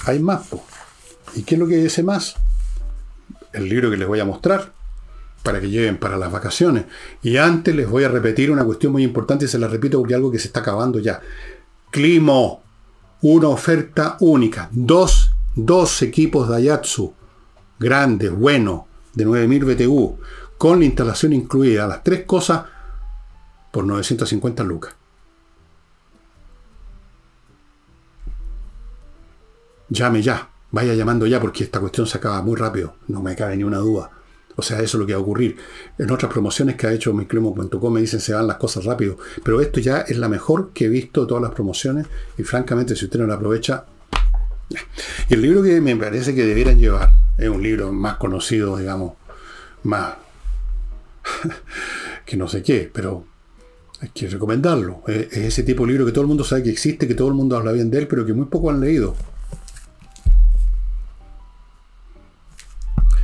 [0.05, 0.47] Hay más.
[0.49, 0.61] Pues.
[1.35, 2.35] ¿Y qué es lo que dice más?
[3.53, 4.71] El libro que les voy a mostrar
[5.43, 6.85] para que lleven para las vacaciones.
[7.21, 10.15] Y antes les voy a repetir una cuestión muy importante y se la repito porque
[10.15, 11.21] algo que se está acabando ya.
[11.91, 12.63] Climo,
[13.21, 14.69] una oferta única.
[14.71, 17.13] Dos, dos equipos de Ayatsu,
[17.77, 18.83] grandes, buenos,
[19.13, 20.17] de 9000 BTU,
[20.57, 21.87] con la instalación incluida.
[21.87, 22.63] Las tres cosas
[23.71, 24.95] por 950 lucas.
[29.89, 33.57] Llame ya, vaya llamando ya porque esta cuestión se acaba muy rápido, no me cabe
[33.57, 34.09] ni una duda.
[34.55, 35.57] O sea, eso es lo que va a ocurrir.
[35.97, 39.17] En otras promociones que ha hecho miclimo.com me dicen se van las cosas rápido.
[39.43, 42.07] Pero esto ya es la mejor que he visto de todas las promociones.
[42.37, 43.85] Y francamente, si usted no la aprovecha.
[45.29, 49.13] Y el libro que me parece que debieran llevar es un libro más conocido, digamos,
[49.83, 50.15] más
[52.25, 53.25] que no sé qué, pero
[54.01, 55.01] hay que recomendarlo.
[55.07, 57.33] Es ese tipo de libro que todo el mundo sabe que existe, que todo el
[57.33, 59.15] mundo habla bien de él, pero que muy poco han leído.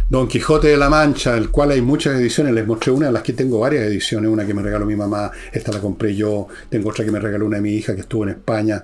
[0.09, 2.51] Don Quijote de la Mancha, el cual hay muchas ediciones.
[2.55, 4.31] Les mostré una de las que tengo varias ediciones.
[4.31, 6.47] Una que me regaló mi mamá, esta la compré yo.
[6.67, 8.83] Tengo otra que me regaló una de mi hija que estuvo en España.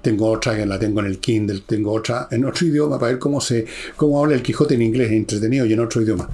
[0.00, 1.64] Tengo otra que la tengo en el Kindle.
[1.66, 3.66] Tengo otra en otro idioma para ver cómo, se,
[3.96, 6.30] cómo habla el Quijote en inglés, entretenido y en otro idioma.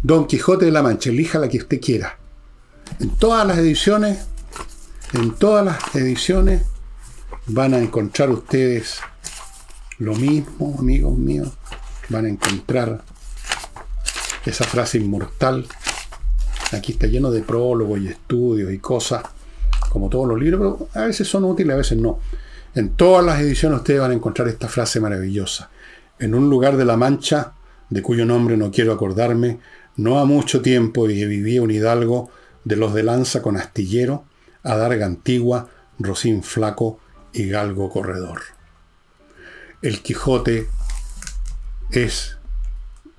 [0.00, 2.16] Don Quijote de la Mancha, elija la que usted quiera.
[3.00, 4.18] En todas las ediciones,
[5.14, 6.62] en todas las ediciones
[7.46, 9.00] van a encontrar ustedes
[9.98, 11.48] lo mismo, amigos míos.
[12.08, 13.02] Van a encontrar
[14.44, 15.66] esa frase inmortal.
[16.72, 19.22] Aquí está lleno de prólogos y estudios y cosas,
[19.90, 22.18] como todos los libros, a veces son útiles, a veces no.
[22.74, 25.70] En todas las ediciones ustedes van a encontrar esta frase maravillosa.
[26.18, 27.52] En un lugar de la Mancha,
[27.90, 29.60] de cuyo nombre no quiero acordarme,
[29.96, 32.30] no ha mucho tiempo y vivía un hidalgo
[32.64, 34.24] de los de lanza con astillero,
[34.64, 35.68] adarga antigua,
[35.98, 36.98] rocín flaco
[37.32, 38.40] y galgo corredor.
[39.82, 40.66] El Quijote
[41.90, 42.38] es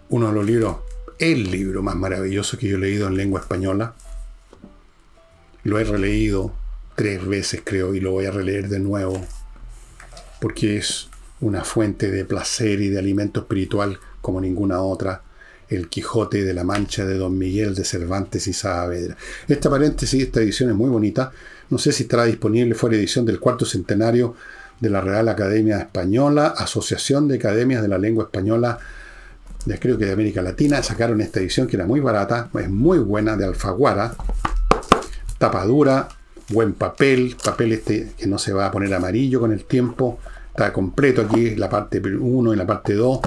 [0.09, 0.77] uno de los libros
[1.19, 3.93] el libro más maravilloso que yo he leído en lengua española.
[5.63, 6.53] Lo he releído
[6.95, 9.25] tres veces, creo, y lo voy a releer de nuevo,
[10.39, 11.09] porque es
[11.41, 15.21] una fuente de placer y de alimento espiritual como ninguna otra.
[15.67, 19.17] El Quijote de la Mancha de Don Miguel de Cervantes y Saavedra.
[19.47, 21.31] Esta paréntesis, esta edición es muy bonita.
[21.71, 24.35] No sé si estará disponible, fue la edición del cuarto centenario
[24.79, 28.77] de la Real Academia Española, Asociación de Academias de la Lengua Española
[29.79, 33.35] creo que de América Latina, sacaron esta edición que era muy barata, es muy buena,
[33.35, 34.15] de Alfaguara,
[35.37, 36.07] tapa dura,
[36.49, 40.71] buen papel, papel este que no se va a poner amarillo con el tiempo, está
[40.71, 43.19] completo aquí la parte 1 y la parte 2.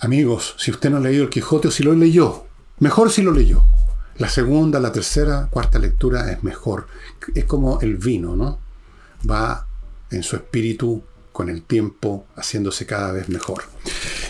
[0.00, 2.46] Amigos, si usted no ha leído el Quijote o si lo leyó,
[2.78, 3.64] mejor si lo leyó.
[4.16, 6.86] La segunda, la tercera, cuarta lectura es mejor.
[7.34, 8.58] Es como el vino, ¿no?
[9.28, 9.66] Va
[10.10, 11.02] en su espíritu
[11.34, 13.64] con el tiempo haciéndose cada vez mejor.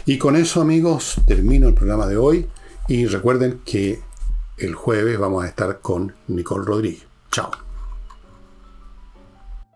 [0.07, 2.47] Y con eso amigos termino el programa de hoy
[2.89, 4.01] y recuerden que
[4.57, 7.05] el jueves vamos a estar con Nicole Rodríguez.
[7.31, 7.64] Chao.